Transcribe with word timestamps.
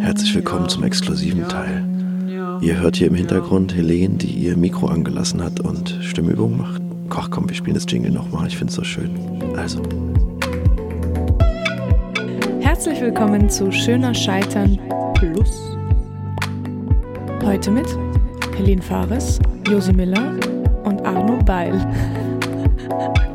Herzlich 0.00 0.34
willkommen 0.34 0.70
zum 0.70 0.84
exklusiven 0.84 1.46
Teil. 1.48 1.84
Ihr 2.62 2.80
hört 2.80 2.96
hier 2.96 3.08
im 3.08 3.14
Hintergrund 3.14 3.74
Helene, 3.74 4.14
die 4.16 4.30
ihr 4.30 4.56
Mikro 4.56 4.86
angelassen 4.86 5.42
hat 5.42 5.60
und 5.60 5.98
Stimmübungen 6.00 6.56
macht. 6.56 6.80
Ach 7.10 7.30
komm, 7.30 7.48
wir 7.48 7.54
spielen 7.54 7.74
das 7.74 7.84
Jingle 7.86 8.10
nochmal, 8.10 8.46
ich 8.46 8.56
find's 8.56 8.74
so 8.74 8.82
schön. 8.82 9.10
Also. 9.54 9.82
Herzlich 12.60 13.00
willkommen 13.02 13.50
zu 13.50 13.70
Schöner 13.70 14.14
Scheitern 14.14 14.78
Plus. 15.14 15.76
Heute 17.44 17.70
mit 17.70 17.86
Helene 18.56 18.80
Fares, 18.80 19.38
Josi 19.68 19.92
Miller 19.92 20.36
und 20.84 21.04
Arno 21.04 21.38
Beil. 21.44 21.86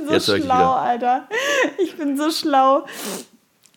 bin 0.00 0.08
so 0.08 0.12
Jetzt 0.14 0.28
ich 0.28 0.44
schlau, 0.44 0.54
wieder. 0.54 0.76
Alter. 0.76 1.28
Ich 1.82 1.96
bin 1.96 2.16
so 2.16 2.30
schlau. 2.30 2.84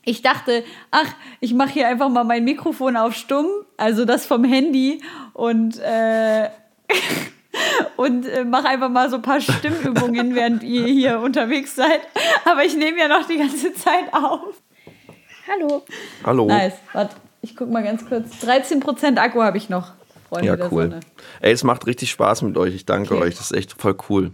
Ich 0.06 0.22
dachte, 0.22 0.64
ach, 0.92 1.08
ich 1.40 1.54
mache 1.54 1.70
hier 1.70 1.88
einfach 1.88 2.10
mal 2.10 2.24
mein 2.26 2.44
Mikrofon 2.44 2.98
auf 2.98 3.16
stumm, 3.16 3.48
also 3.78 4.04
das 4.04 4.26
vom 4.26 4.44
Handy 4.44 5.02
und 5.34 5.80
äh, 5.80 6.50
und 7.96 8.26
äh, 8.28 8.44
mache 8.44 8.68
einfach 8.68 8.90
mal 8.90 9.10
so 9.10 9.16
ein 9.18 9.22
paar 9.22 9.40
Stimmübungen, 9.40 10.36
während 10.36 10.64
ihr 10.64 10.86
hier 10.88 11.20
unterwegs 11.20 11.76
seid. 11.76 12.02
Aber 12.46 12.66
ich 12.66 12.76
nehme 12.76 13.00
ja 13.00 13.08
noch 13.08 13.26
die 13.28 13.38
ganze 13.38 13.74
Zeit 13.74 14.14
auf. 14.14 14.62
Hallo. 15.50 15.84
Hallo. 16.26 16.48
Nice. 16.48 16.74
Warte, 16.92 17.16
ich 17.42 17.56
guck 17.56 17.70
mal 17.70 17.84
ganz 17.84 18.06
kurz. 18.06 18.30
13% 18.44 19.18
Akku 19.18 19.42
habe 19.42 19.58
ich 19.58 19.70
noch. 19.70 19.92
Freunde 20.30 20.48
Ja, 20.48 20.68
cool. 20.72 21.00
Ey, 21.42 21.52
es 21.54 21.64
macht 21.64 21.86
richtig 21.86 22.12
Spaß 22.12 22.42
mit 22.42 22.58
euch. 22.58 22.74
Ich 22.76 22.86
danke 22.86 23.14
Okay. 23.16 23.24
euch. 23.24 23.36
Das 23.36 23.52
ist 23.52 23.58
echt 23.58 23.80
voll 23.80 23.96
cool. 24.10 24.32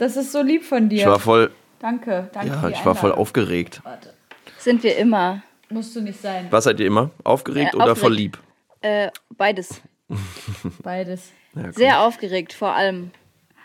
Das 0.00 0.16
ist 0.16 0.32
so 0.32 0.42
lieb 0.42 0.64
von 0.64 0.88
dir. 0.88 1.00
Ich 1.00 1.06
war 1.06 1.18
voll, 1.20 1.50
danke, 1.78 2.30
danke. 2.32 2.48
ja, 2.48 2.68
ich 2.70 2.84
war 2.86 2.94
voll 2.94 3.12
aufgeregt. 3.12 3.80
Warte, 3.84 4.14
Sind 4.58 4.82
wir 4.82 4.96
immer. 4.96 5.42
musst 5.68 5.94
du 5.94 6.00
nicht 6.00 6.20
sein. 6.20 6.46
Was 6.50 6.64
seid 6.64 6.80
ihr 6.80 6.86
immer? 6.86 7.10
Aufgeregt 7.22 7.74
Äh, 7.74 7.76
oder 7.76 7.92
aufgeregt. 7.92 8.00
voll 8.00 8.14
lieb? 8.14 8.38
Äh, 8.80 9.10
beides. 9.36 9.80
Beides. 10.82 11.30
Ja, 11.54 11.62
cool. 11.64 11.72
Sehr 11.74 12.00
aufgeregt, 12.00 12.52
vor 12.52 12.72
allem. 12.74 13.10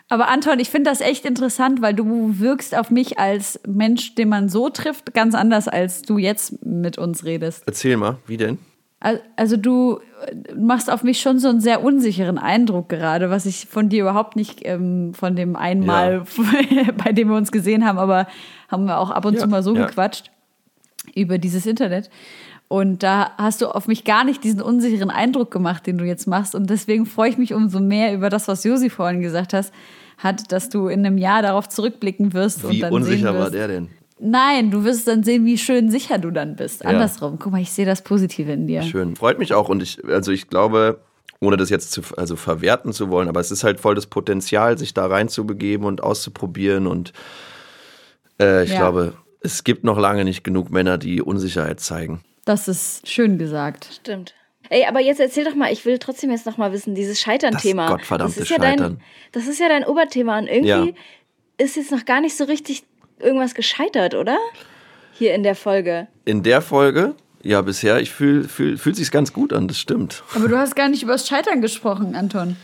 Aber 0.08 0.28
Anton, 0.28 0.60
ich 0.60 0.70
finde 0.70 0.90
das 0.90 1.00
echt 1.00 1.24
interessant, 1.24 1.82
weil 1.82 1.94
du 1.94 2.38
wirkst 2.38 2.76
auf 2.76 2.90
mich 2.90 3.18
als 3.18 3.58
Mensch, 3.66 4.14
den 4.14 4.28
man 4.28 4.48
so 4.48 4.68
trifft, 4.68 5.14
ganz 5.14 5.34
anders, 5.34 5.66
als 5.66 6.02
du 6.02 6.18
jetzt 6.18 6.64
mit 6.64 6.98
uns 6.98 7.24
redest. 7.24 7.64
Erzähl 7.66 7.96
mal, 7.96 8.18
wie 8.26 8.36
denn? 8.36 8.58
Al- 9.06 9.20
Also 9.36 9.56
du 9.56 10.00
äh, 10.26 10.54
machst 10.54 10.90
auf 10.90 11.02
mich 11.04 11.20
schon 11.20 11.38
so 11.38 11.48
einen 11.48 11.60
sehr 11.60 11.84
unsicheren 11.84 12.38
Eindruck 12.38 12.88
gerade, 12.88 13.30
was 13.30 13.46
ich 13.46 13.66
von 13.66 13.88
dir 13.88 14.02
überhaupt 14.02 14.34
nicht 14.34 14.60
ähm, 14.64 15.14
von 15.14 15.36
dem 15.36 15.54
einmal, 15.54 16.24
bei 17.04 17.12
dem 17.12 17.28
wir 17.28 17.36
uns 17.36 17.52
gesehen 17.52 17.86
haben, 17.86 17.98
aber 17.98 18.26
haben 18.68 18.86
wir 18.86 18.98
auch 18.98 19.10
ab 19.10 19.24
und 19.24 19.34
Ja, 19.34 19.40
zu 19.40 19.46
mal 19.48 19.62
so 19.62 19.76
ja. 19.76 19.86
gequatscht 19.86 20.30
über 21.14 21.38
dieses 21.38 21.66
Internet. 21.66 22.10
Und 22.68 23.04
da 23.04 23.30
hast 23.38 23.62
du 23.62 23.68
auf 23.68 23.86
mich 23.86 24.02
gar 24.02 24.24
nicht 24.24 24.42
diesen 24.42 24.60
unsicheren 24.60 25.10
Eindruck 25.10 25.52
gemacht, 25.52 25.86
den 25.86 25.98
du 25.98 26.04
jetzt 26.04 26.26
machst. 26.26 26.56
Und 26.56 26.68
deswegen 26.68 27.06
freue 27.06 27.30
ich 27.30 27.38
mich 27.38 27.54
umso 27.54 27.78
mehr 27.78 28.12
über 28.12 28.28
das, 28.28 28.48
was 28.48 28.64
Josi 28.64 28.90
vorhin 28.90 29.20
gesagt 29.20 29.52
hast, 29.52 29.72
hat, 30.18 30.50
dass 30.50 30.68
du 30.68 30.88
in 30.88 31.06
einem 31.06 31.16
Jahr 31.16 31.42
darauf 31.42 31.68
zurückblicken 31.68 32.32
wirst 32.32 32.64
und 32.64 32.72
Wie 32.72 32.80
dann 32.80 32.92
unsicher 32.92 33.32
wirst, 33.34 33.40
war 33.44 33.50
der 33.50 33.68
denn? 33.68 33.88
Nein, 34.18 34.70
du 34.70 34.84
wirst 34.84 35.06
dann 35.08 35.22
sehen, 35.22 35.44
wie 35.44 35.58
schön 35.58 35.90
sicher 35.90 36.18
du 36.18 36.30
dann 36.30 36.56
bist. 36.56 36.82
Ja. 36.82 36.90
Andersrum. 36.90 37.38
Guck 37.38 37.52
mal, 37.52 37.60
ich 37.60 37.70
sehe 37.72 37.84
das 37.86 38.02
Positive 38.02 38.50
in 38.52 38.66
dir. 38.66 38.82
Schön. 38.82 39.14
Freut 39.16 39.38
mich 39.38 39.52
auch. 39.52 39.68
Und 39.68 39.82
ich, 39.82 40.02
also 40.06 40.32
ich 40.32 40.48
glaube, 40.48 41.00
ohne 41.40 41.56
das 41.58 41.68
jetzt 41.68 41.92
zu, 41.92 42.00
also 42.16 42.34
verwerten 42.34 42.92
zu 42.94 43.10
wollen, 43.10 43.28
aber 43.28 43.40
es 43.40 43.50
ist 43.50 43.62
halt 43.62 43.78
voll 43.78 43.94
das 43.94 44.06
Potenzial, 44.06 44.78
sich 44.78 44.94
da 44.94 45.06
reinzubegeben 45.06 45.86
und 45.86 46.02
auszuprobieren. 46.02 46.86
Und 46.86 47.12
äh, 48.40 48.64
ich 48.64 48.70
Ja. 48.70 48.78
glaube, 48.78 49.14
es 49.40 49.64
gibt 49.64 49.84
noch 49.84 49.98
lange 49.98 50.24
nicht 50.24 50.44
genug 50.44 50.70
Männer, 50.70 50.96
die 50.96 51.20
Unsicherheit 51.20 51.80
zeigen. 51.80 52.22
Das 52.46 52.68
ist 52.68 53.06
schön 53.08 53.36
gesagt. 53.38 53.88
Stimmt. 54.00 54.34
Ey, 54.70 54.84
aber 54.86 55.00
jetzt 55.00 55.20
erzähl 55.20 55.44
doch 55.44 55.54
mal, 55.54 55.70
ich 55.72 55.84
will 55.84 55.98
trotzdem 55.98 56.30
jetzt 56.30 56.46
noch 56.46 56.56
mal 56.56 56.72
wissen, 56.72 56.94
dieses 56.94 57.20
Scheitern-Thema. 57.20 57.82
Das 57.88 57.90
gottverdammte 57.98 58.40
ist 58.40 58.48
ja 58.50 58.56
Scheitern. 58.56 58.78
Dein, 58.78 59.00
das 59.32 59.46
ist 59.46 59.60
ja 59.60 59.68
dein 59.68 59.84
Oberthema 59.84 60.38
und 60.38 60.46
irgendwie 60.48 60.68
Ja. 60.90 61.64
ist 61.64 61.76
jetzt 61.76 61.92
noch 61.92 62.04
gar 62.04 62.20
nicht 62.20 62.36
so 62.36 62.44
richtig 62.44 62.82
irgendwas 63.18 63.54
gescheitert, 63.54 64.14
oder? 64.14 64.38
Hier 65.12 65.34
in 65.34 65.42
der 65.42 65.54
Folge. 65.54 66.08
In 66.24 66.42
der 66.42 66.60
Folge, 66.60 67.14
ja, 67.42 67.62
bisher, 67.62 68.00
ich 68.00 68.10
fühl, 68.10 68.48
fühl, 68.48 68.76
fühlt 68.76 68.96
sich 68.96 69.10
ganz 69.10 69.32
gut 69.32 69.52
an, 69.52 69.68
das 69.68 69.78
stimmt. 69.78 70.22
Aber 70.34 70.48
du 70.48 70.58
hast 70.58 70.76
gar 70.76 70.88
nicht 70.88 71.02
über 71.02 71.12
das 71.12 71.26
Scheitern 71.26 71.60
gesprochen, 71.60 72.14
Anton. 72.14 72.56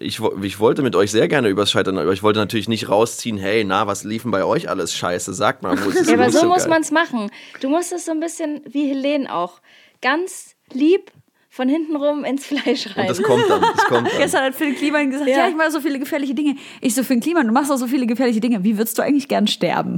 Ich, 0.00 0.20
ich 0.42 0.60
wollte 0.60 0.82
mit 0.82 0.94
euch 0.94 1.10
sehr 1.10 1.26
gerne 1.26 1.48
übers 1.48 1.72
Scheitern, 1.72 1.98
aber 1.98 2.12
ich 2.12 2.22
wollte 2.22 2.38
natürlich 2.38 2.68
nicht 2.68 2.88
rausziehen, 2.88 3.36
hey, 3.36 3.64
na, 3.64 3.86
was 3.88 4.04
liefen 4.04 4.30
bei 4.30 4.44
euch 4.44 4.68
alles 4.68 4.94
scheiße? 4.94 5.34
Sagt 5.34 5.62
mal, 5.62 5.76
wo 5.84 5.90
ist 5.90 5.96
es 6.00 6.06
Ja, 6.06 6.14
aber 6.14 6.26
nicht 6.26 6.38
so 6.38 6.46
muss 6.46 6.68
man 6.68 6.82
es 6.82 6.92
machen. 6.92 7.30
Du 7.60 7.68
musst 7.68 7.92
es 7.92 8.04
so 8.04 8.12
ein 8.12 8.20
bisschen 8.20 8.60
wie 8.68 8.88
Helene 8.88 9.32
auch. 9.34 9.60
Ganz 10.00 10.54
lieb 10.72 11.10
von 11.58 11.68
hinten 11.68 11.96
rum 11.96 12.24
ins 12.24 12.46
Fleisch 12.46 12.86
rein. 12.96 13.08
Und 13.08 13.10
das 13.10 13.20
kommt 13.20 13.50
dann, 13.50 13.60
das 13.60 13.84
kommt 13.86 14.06
dann. 14.06 14.16
Gestern 14.18 14.44
hat 14.44 14.54
Phil 14.54 14.76
Kliman 14.76 15.10
gesagt, 15.10 15.28
ja. 15.28 15.38
Ja. 15.38 15.48
ich 15.48 15.56
mache 15.56 15.72
so 15.72 15.80
viele 15.80 15.98
gefährliche 15.98 16.32
Dinge. 16.32 16.54
Ich 16.80 16.94
so, 16.94 17.02
Phil 17.02 17.18
Kliman, 17.18 17.48
du 17.48 17.52
machst 17.52 17.72
auch 17.72 17.76
so 17.78 17.88
viele 17.88 18.06
gefährliche 18.06 18.38
Dinge. 18.38 18.62
Wie 18.62 18.78
würdest 18.78 18.96
du 18.96 19.02
eigentlich 19.02 19.26
gern 19.26 19.48
sterben? 19.48 19.96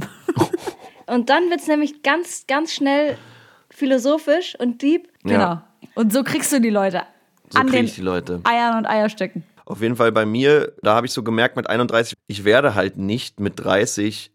Und 1.05 1.29
dann 1.29 1.51
wird 1.51 1.59
es 1.59 1.67
nämlich 1.67 2.01
ganz, 2.01 2.47
ganz 2.47 2.73
schnell 2.73 3.15
philosophisch 3.69 4.55
und 4.59 4.81
deep. 4.81 5.07
Ja. 5.23 5.31
Genau. 5.31 5.61
Und 5.93 6.11
so 6.11 6.23
kriegst 6.23 6.51
du 6.51 6.59
die 6.59 6.69
Leute 6.69 7.03
So 7.49 7.59
an 7.59 7.67
den 7.67 7.85
ich 7.85 7.95
die 7.95 8.01
Leute. 8.01 8.41
Eiern 8.43 8.77
und 8.77 8.85
Eierstöcken. 8.87 9.43
Auf 9.65 9.81
jeden 9.81 9.97
Fall 9.97 10.11
bei 10.11 10.25
mir, 10.25 10.73
da 10.81 10.95
habe 10.95 11.05
ich 11.05 11.13
so 11.13 11.21
gemerkt 11.21 11.57
mit 11.57 11.69
31, 11.69 12.17
ich 12.27 12.43
werde 12.43 12.73
halt 12.73 12.97
nicht 12.97 13.39
mit 13.39 13.59
30 13.59 14.31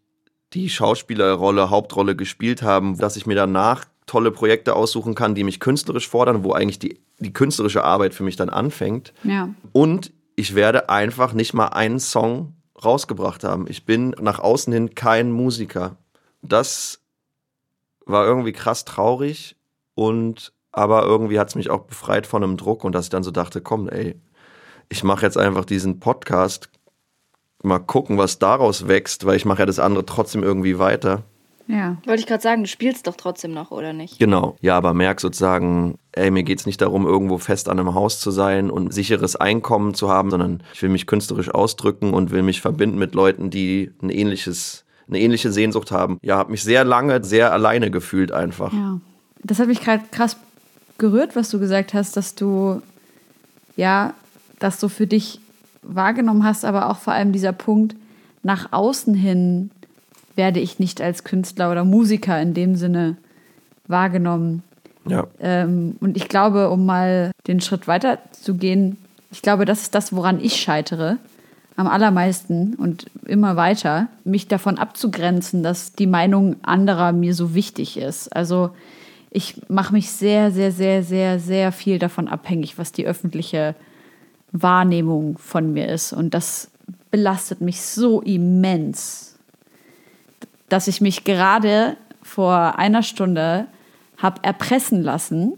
die 0.53 0.69
Schauspielerrolle, 0.69 1.69
Hauptrolle 1.69 2.15
gespielt 2.15 2.61
haben, 2.61 2.97
dass 2.97 3.17
ich 3.17 3.25
mir 3.25 3.35
danach 3.35 3.85
tolle 4.05 4.31
Projekte 4.31 4.75
aussuchen 4.75 5.13
kann, 5.13 5.35
die 5.35 5.43
mich 5.43 5.59
künstlerisch 5.59 6.07
fordern, 6.07 6.43
wo 6.43 6.53
eigentlich 6.53 6.79
die, 6.79 6.99
die 7.19 7.33
künstlerische 7.33 7.83
Arbeit 7.83 8.13
für 8.13 8.23
mich 8.23 8.35
dann 8.35 8.49
anfängt. 8.49 9.13
Ja. 9.23 9.49
Und 9.71 10.11
ich 10.35 10.55
werde 10.55 10.89
einfach 10.89 11.33
nicht 11.33 11.53
mal 11.53 11.67
einen 11.67 11.99
Song 11.99 12.53
rausgebracht 12.83 13.43
haben. 13.43 13.65
Ich 13.67 13.85
bin 13.85 14.15
nach 14.21 14.39
außen 14.39 14.71
hin 14.71 14.95
kein 14.95 15.31
Musiker. 15.31 15.97
Das 16.41 17.01
war 18.05 18.25
irgendwie 18.25 18.53
krass 18.53 18.85
traurig 18.85 19.55
und 19.95 20.53
aber 20.71 21.03
irgendwie 21.03 21.39
hat 21.39 21.49
es 21.49 21.55
mich 21.55 21.71
auch 21.71 21.85
befreit 21.85 22.27
von 22.27 22.43
einem 22.43 22.55
Druck 22.55 22.83
und 22.83 22.93
dass 22.93 23.05
ich 23.05 23.09
dann 23.09 23.23
so 23.23 23.31
dachte, 23.31 23.61
komm, 23.61 23.89
ey, 23.89 24.21
ich 24.89 25.03
mache 25.03 25.25
jetzt 25.25 25.37
einfach 25.37 25.65
diesen 25.65 25.99
Podcast, 25.99 26.69
mal 27.63 27.79
gucken, 27.79 28.19
was 28.19 28.37
daraus 28.37 28.87
wächst, 28.87 29.25
weil 29.25 29.35
ich 29.35 29.45
mache 29.45 29.59
ja 29.59 29.65
das 29.65 29.79
andere 29.79 30.05
trotzdem 30.05 30.43
irgendwie 30.43 30.77
weiter. 30.77 31.23
Ja. 31.67 31.97
Wollte 32.05 32.21
ich 32.21 32.27
gerade 32.27 32.41
sagen, 32.41 32.63
du 32.63 32.67
spielst 32.67 33.07
doch 33.07 33.15
trotzdem 33.15 33.53
noch, 33.53 33.71
oder 33.71 33.93
nicht? 33.93 34.19
Genau. 34.19 34.55
Ja, 34.61 34.77
aber 34.77 34.93
merk 34.93 35.19
sozusagen, 35.19 35.97
ey, 36.13 36.31
mir 36.31 36.43
geht's 36.43 36.65
nicht 36.65 36.81
darum, 36.81 37.05
irgendwo 37.05 37.37
fest 37.37 37.69
an 37.69 37.79
einem 37.79 37.93
Haus 37.93 38.19
zu 38.19 38.31
sein 38.31 38.71
und 38.71 38.93
sicheres 38.93 39.35
Einkommen 39.35 39.93
zu 39.93 40.09
haben, 40.09 40.31
sondern 40.31 40.63
ich 40.73 40.81
will 40.81 40.89
mich 40.89 41.07
künstlerisch 41.07 41.49
ausdrücken 41.49 42.13
und 42.13 42.31
will 42.31 42.41
mich 42.41 42.61
verbinden 42.61 42.97
mit 42.97 43.15
Leuten, 43.15 43.49
die 43.49 43.91
ein 44.01 44.09
ähnliches, 44.09 44.85
eine 45.07 45.19
ähnliche 45.19 45.51
Sehnsucht 45.51 45.91
haben. 45.91 46.19
Ja, 46.21 46.37
habe 46.37 46.51
mich 46.51 46.63
sehr 46.63 46.85
lange 46.85 47.23
sehr 47.23 47.51
alleine 47.51 47.91
gefühlt 47.91 48.31
einfach. 48.31 48.71
Ja. 48.73 48.99
Das 49.43 49.59
hat 49.59 49.67
mich 49.67 49.81
gerade 49.81 50.03
krass 50.11 50.37
gerührt, 50.97 51.35
was 51.35 51.49
du 51.49 51.59
gesagt 51.59 51.93
hast, 51.93 52.17
dass 52.17 52.35
du, 52.35 52.81
ja, 53.75 54.13
dass 54.59 54.79
du 54.79 54.87
für 54.87 55.05
dich 55.05 55.41
wahrgenommen 55.83 56.43
hast, 56.43 56.65
aber 56.65 56.89
auch 56.89 56.97
vor 56.97 57.13
allem 57.13 57.31
dieser 57.31 57.53
Punkt, 57.53 57.95
nach 58.43 58.71
außen 58.71 59.13
hin 59.13 59.71
werde 60.37 60.59
ich 60.59 60.79
nicht 60.79 61.01
als 61.01 61.23
Künstler 61.23 61.71
oder 61.71 61.83
Musiker 61.83 62.41
in 62.41 62.53
dem 62.53 62.75
Sinne 62.75 63.17
wahrgenommen. 63.87 64.63
Ja. 65.07 65.27
Ähm, 65.39 65.95
und 65.99 66.17
ich 66.17 66.27
glaube, 66.27 66.69
um 66.69 66.85
mal 66.85 67.31
den 67.47 67.61
Schritt 67.61 67.87
weiter 67.87 68.19
zu 68.31 68.55
gehen, 68.55 68.97
ich 69.31 69.41
glaube, 69.41 69.65
das 69.65 69.81
ist 69.81 69.95
das, 69.95 70.13
woran 70.13 70.39
ich 70.39 70.57
scheitere. 70.57 71.17
Am 71.75 71.87
allermeisten 71.87 72.73
und 72.75 73.05
immer 73.25 73.55
weiter, 73.55 74.07
mich 74.23 74.47
davon 74.47 74.77
abzugrenzen, 74.77 75.61
dass 75.61 75.93
die 75.93 76.07
Meinung 76.07 76.55
anderer 76.63 77.11
mir 77.11 77.35
so 77.35 77.53
wichtig 77.53 77.97
ist. 77.97 78.35
Also 78.35 78.71
ich 79.29 79.61
mache 79.69 79.93
mich 79.93 80.09
sehr, 80.09 80.51
sehr, 80.51 80.71
sehr, 80.71 81.03
sehr, 81.03 81.39
sehr 81.39 81.71
viel 81.71 81.99
davon 81.99 82.27
abhängig, 82.27 82.79
was 82.79 82.91
die 82.91 83.05
öffentliche 83.05 83.75
Wahrnehmung 84.51 85.37
von 85.37 85.73
mir 85.73 85.89
ist. 85.89 86.13
Und 86.13 86.33
das 86.33 86.71
belastet 87.11 87.61
mich 87.61 87.81
so 87.81 88.21
immens, 88.21 89.36
dass 90.69 90.87
ich 90.87 91.01
mich 91.01 91.23
gerade 91.23 91.97
vor 92.21 92.77
einer 92.77 93.03
Stunde 93.03 93.67
habe 94.17 94.43
erpressen 94.43 95.01
lassen. 95.01 95.53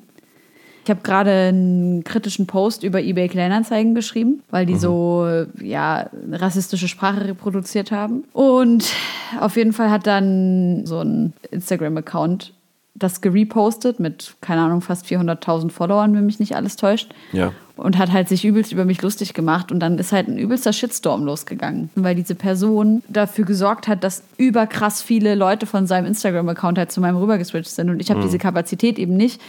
Ich 0.83 0.89
habe 0.89 1.01
gerade 1.01 1.31
einen 1.49 2.03
kritischen 2.03 2.47
Post 2.47 2.83
über 2.83 3.01
eBay 3.01 3.27
Kleinanzeigen 3.27 3.93
geschrieben, 3.95 4.41
weil 4.49 4.65
die 4.65 4.75
so 4.75 5.45
ja 5.61 6.09
rassistische 6.31 6.87
Sprache 6.87 7.25
reproduziert 7.25 7.91
haben. 7.91 8.23
Und 8.33 8.91
auf 9.39 9.55
jeden 9.55 9.73
Fall 9.73 9.91
hat 9.91 10.07
dann 10.07 10.85
so 10.85 10.99
ein 10.99 11.33
Instagram-Account 11.51 12.53
das 12.95 13.21
gerepostet 13.21 13.99
mit, 13.99 14.35
keine 14.41 14.61
Ahnung, 14.61 14.81
fast 14.81 15.05
400.000 15.05 15.71
Followern, 15.71 16.13
wenn 16.15 16.25
mich 16.25 16.39
nicht 16.39 16.55
alles 16.55 16.75
täuscht. 16.75 17.13
Ja. 17.31 17.53
Und 17.77 17.97
hat 17.97 18.11
halt 18.11 18.27
sich 18.27 18.43
übelst 18.43 18.73
über 18.73 18.83
mich 18.83 19.01
lustig 19.01 19.33
gemacht. 19.33 19.71
Und 19.71 19.79
dann 19.79 19.97
ist 19.99 20.11
halt 20.11 20.27
ein 20.27 20.37
übelster 20.37 20.73
Shitstorm 20.73 21.23
losgegangen. 21.23 21.89
Weil 21.95 22.13
diese 22.15 22.35
Person 22.35 23.03
dafür 23.07 23.45
gesorgt 23.45 23.87
hat, 23.87 24.03
dass 24.03 24.23
überkrass 24.37 25.01
viele 25.01 25.35
Leute 25.35 25.65
von 25.65 25.87
seinem 25.87 26.05
Instagram-Account 26.05 26.77
halt 26.77 26.91
zu 26.91 26.99
meinem 26.99 27.15
rübergeswitcht 27.15 27.71
sind. 27.71 27.89
Und 27.89 28.01
ich 28.01 28.09
habe 28.11 28.21
diese 28.21 28.37
Kapazität 28.37 28.99
eben 28.99 29.15
nicht, 29.15 29.39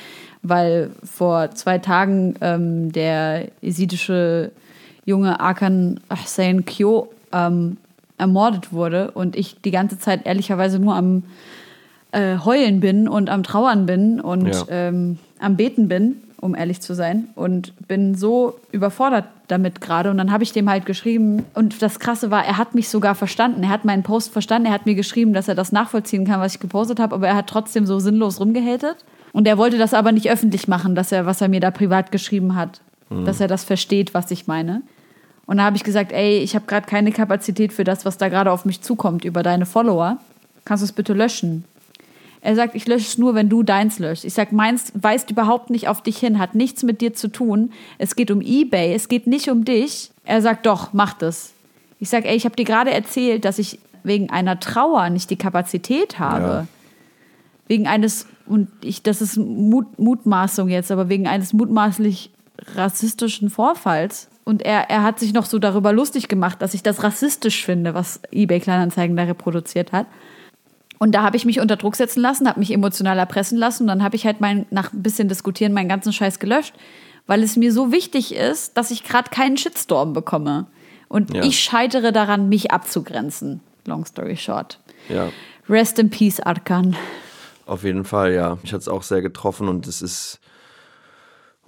weil 0.43 0.90
vor 1.02 1.50
zwei 1.52 1.78
Tagen 1.78 2.36
ähm, 2.40 2.93
der 2.93 3.48
jesidische 3.60 4.52
junge 5.04 5.40
Akan 5.40 5.98
Hussein 6.08 6.64
Kyo 6.64 7.08
ähm, 7.32 7.78
ermordet 8.16 8.72
wurde 8.72 9.10
und 9.10 9.34
ich 9.34 9.60
die 9.62 9.70
ganze 9.70 9.98
Zeit 9.98 10.26
ehrlicherweise 10.26 10.78
nur 10.78 10.94
am 10.94 11.25
äh, 12.12 12.38
Heulen 12.44 12.80
bin 12.80 13.08
und 13.08 13.30
am 13.30 13.42
Trauern 13.42 13.86
bin 13.86 14.20
und 14.20 14.46
Ja. 14.54 14.64
ähm, 14.68 15.18
am 15.38 15.56
Beten 15.56 15.88
bin, 15.88 16.16
um 16.40 16.54
ehrlich 16.54 16.80
zu 16.80 16.94
sein. 16.94 17.28
Und 17.34 17.72
bin 17.86 18.14
so 18.14 18.58
überfordert 18.72 19.24
damit 19.48 19.80
gerade. 19.80 20.10
Und 20.10 20.18
dann 20.18 20.32
habe 20.32 20.42
ich 20.44 20.52
dem 20.52 20.68
halt 20.70 20.86
geschrieben. 20.86 21.44
Und 21.54 21.82
das 21.82 21.98
Krasse 22.00 22.30
war, 22.30 22.44
er 22.44 22.56
hat 22.56 22.74
mich 22.74 22.88
sogar 22.88 23.14
verstanden. 23.14 23.62
Er 23.64 23.68
hat 23.68 23.84
meinen 23.84 24.02
Post 24.02 24.32
verstanden. 24.32 24.66
Er 24.66 24.72
hat 24.72 24.86
mir 24.86 24.94
geschrieben, 24.94 25.32
dass 25.32 25.48
er 25.48 25.54
das 25.54 25.72
nachvollziehen 25.72 26.24
kann, 26.26 26.40
was 26.40 26.54
ich 26.54 26.60
gepostet 26.60 26.98
habe. 27.00 27.14
Aber 27.14 27.28
er 27.28 27.36
hat 27.36 27.46
trotzdem 27.48 27.84
so 27.86 27.98
sinnlos 27.98 28.40
rumgehatet. 28.40 28.96
Und 29.32 29.46
er 29.46 29.58
wollte 29.58 29.78
das 29.78 29.94
aber 29.94 30.12
nicht 30.12 30.30
öffentlich 30.30 30.66
machen, 30.68 30.94
dass 30.94 31.12
er, 31.12 31.26
was 31.26 31.40
er 31.40 31.48
mir 31.48 31.60
da 31.60 31.70
privat 31.70 32.10
geschrieben 32.12 32.54
hat. 32.56 32.80
Dass 33.24 33.40
er 33.40 33.48
das 33.48 33.64
versteht, 33.64 34.14
was 34.14 34.30
ich 34.30 34.46
meine. 34.46 34.82
Und 35.46 35.56
da 35.56 35.64
habe 35.64 35.76
ich 35.76 35.82
gesagt, 35.82 36.12
ey, 36.12 36.38
ich 36.38 36.54
habe 36.54 36.66
gerade 36.66 36.86
keine 36.86 37.10
Kapazität 37.10 37.72
für 37.72 37.82
das, 37.82 38.04
was 38.04 38.18
da 38.18 38.28
gerade 38.28 38.52
auf 38.52 38.64
mich 38.64 38.82
zukommt 38.82 39.24
über 39.24 39.42
deine 39.42 39.66
Follower. 39.66 40.18
Kannst 40.64 40.82
du 40.82 40.84
es 40.84 40.92
bitte 40.92 41.12
löschen? 41.12 41.64
Er 42.42 42.56
sagt, 42.56 42.75
ich 42.75 42.87
lösche 42.87 43.06
es 43.06 43.19
nur, 43.19 43.34
wenn 43.34 43.48
du 43.48 43.62
deins 43.62 43.98
löscht. 43.98 44.25
Ich 44.25 44.32
sag, 44.32 44.52
meins 44.52 44.92
weist 44.94 45.31
überhaupt 45.31 45.69
nicht 45.69 45.88
auf 45.88 46.02
dich 46.02 46.19
hin, 46.19 46.38
hat 46.38 46.54
nichts 46.54 46.82
mit 46.82 47.00
dir 47.00 47.12
zu 47.12 47.28
tun. 47.28 47.72
Es 47.98 48.16
geht 48.16 48.31
um 48.31 48.40
eBay, 48.40 48.94
es 48.94 49.08
geht 49.08 49.26
nicht 49.26 49.50
um 49.50 49.64
dich. 49.64 50.10
Er 50.25 50.40
sagt, 50.40 50.64
doch, 50.64 50.92
mach 50.92 51.12
das. 51.12 51.52
Ich 51.98 52.08
sag, 52.08 52.25
ey, 52.25 52.34
ich 52.34 52.46
habe 52.46 52.56
dir 52.56 52.64
gerade 52.64 52.92
erzählt, 52.92 53.44
dass 53.44 53.58
ich 53.58 53.78
wegen 54.02 54.31
einer 54.31 54.58
Trauer 54.58 55.10
nicht 55.10 55.28
die 55.28 55.37
Kapazität 55.37 56.19
habe. 56.19 56.44
Ja. 56.44 56.66
Wegen 57.69 57.87
eines, 57.87 58.26
und 58.46 58.69
ich, 58.82 59.02
das 59.02 59.20
ist 59.20 59.36
Mut, 59.36 59.98
Mutmaßung 59.98 60.69
jetzt, 60.69 60.90
aber 60.90 61.10
wegen 61.10 61.26
eines 61.26 61.52
mutmaßlich 61.52 62.31
rassistischen 62.75 63.50
Vorfalls. 63.50 64.28
Und 64.44 64.62
er, 64.62 64.88
er 64.88 65.02
hat 65.02 65.20
sich 65.20 65.34
noch 65.34 65.44
so 65.44 65.58
darüber 65.58 65.93
lustig 65.93 66.26
gemacht, 66.26 66.62
dass 66.62 66.72
ich 66.72 66.82
das 66.82 67.02
rassistisch 67.02 67.64
finde, 67.64 67.93
was 67.93 68.20
eBay 68.32 68.60
Kleinanzeigen 68.60 69.14
da 69.14 69.25
reproduziert 69.25 69.93
hat. 69.93 70.06
Und 71.02 71.12
da 71.12 71.23
habe 71.23 71.35
ich 71.38 71.47
mich 71.47 71.61
unter 71.61 71.76
Druck 71.76 71.97
setzen 71.97 72.20
lassen, 72.20 72.47
habe 72.47 72.61
mich 72.61 72.70
emotional 72.70 73.19
erpressen 73.19 73.56
lassen 73.56 73.85
und 73.85 73.88
dann 73.88 74.02
habe 74.02 74.17
ich 74.17 74.26
halt 74.26 74.43
mein, 74.43 74.67
nach 74.70 74.93
ein 74.93 75.02
bisschen 75.02 75.29
diskutieren 75.29 75.73
meinen 75.73 75.88
ganzen 75.88 76.12
Scheiß 76.12 76.38
gelöscht, 76.38 76.75
weil 77.26 77.43
es 77.43 77.56
mir 77.56 77.73
so 77.73 77.91
wichtig 77.91 78.35
ist, 78.35 78.76
dass 78.76 78.91
ich 78.91 79.02
gerade 79.02 79.31
keinen 79.31 79.56
Shitstorm 79.56 80.12
bekomme. 80.12 80.67
Und 81.08 81.35
Ja. 81.35 81.43
ich 81.43 81.58
scheitere 81.58 82.12
daran, 82.12 82.50
mich 82.50 82.70
abzugrenzen. 82.70 83.61
Long 83.87 84.05
story 84.05 84.37
short. 84.37 84.79
Ja. 85.08 85.31
Rest 85.70 85.99
in 85.99 86.11
peace, 86.11 86.38
Arkan. 86.38 86.94
Auf 87.64 87.82
jeden 87.82 88.05
Fall, 88.05 88.35
ja. 88.35 88.58
Mich 88.62 88.75
hat 88.75 88.82
es 88.82 88.88
auch 88.88 89.03
sehr 89.03 89.23
getroffen 89.23 89.69
und 89.69 89.87
es 89.87 90.03
ist 90.03 90.38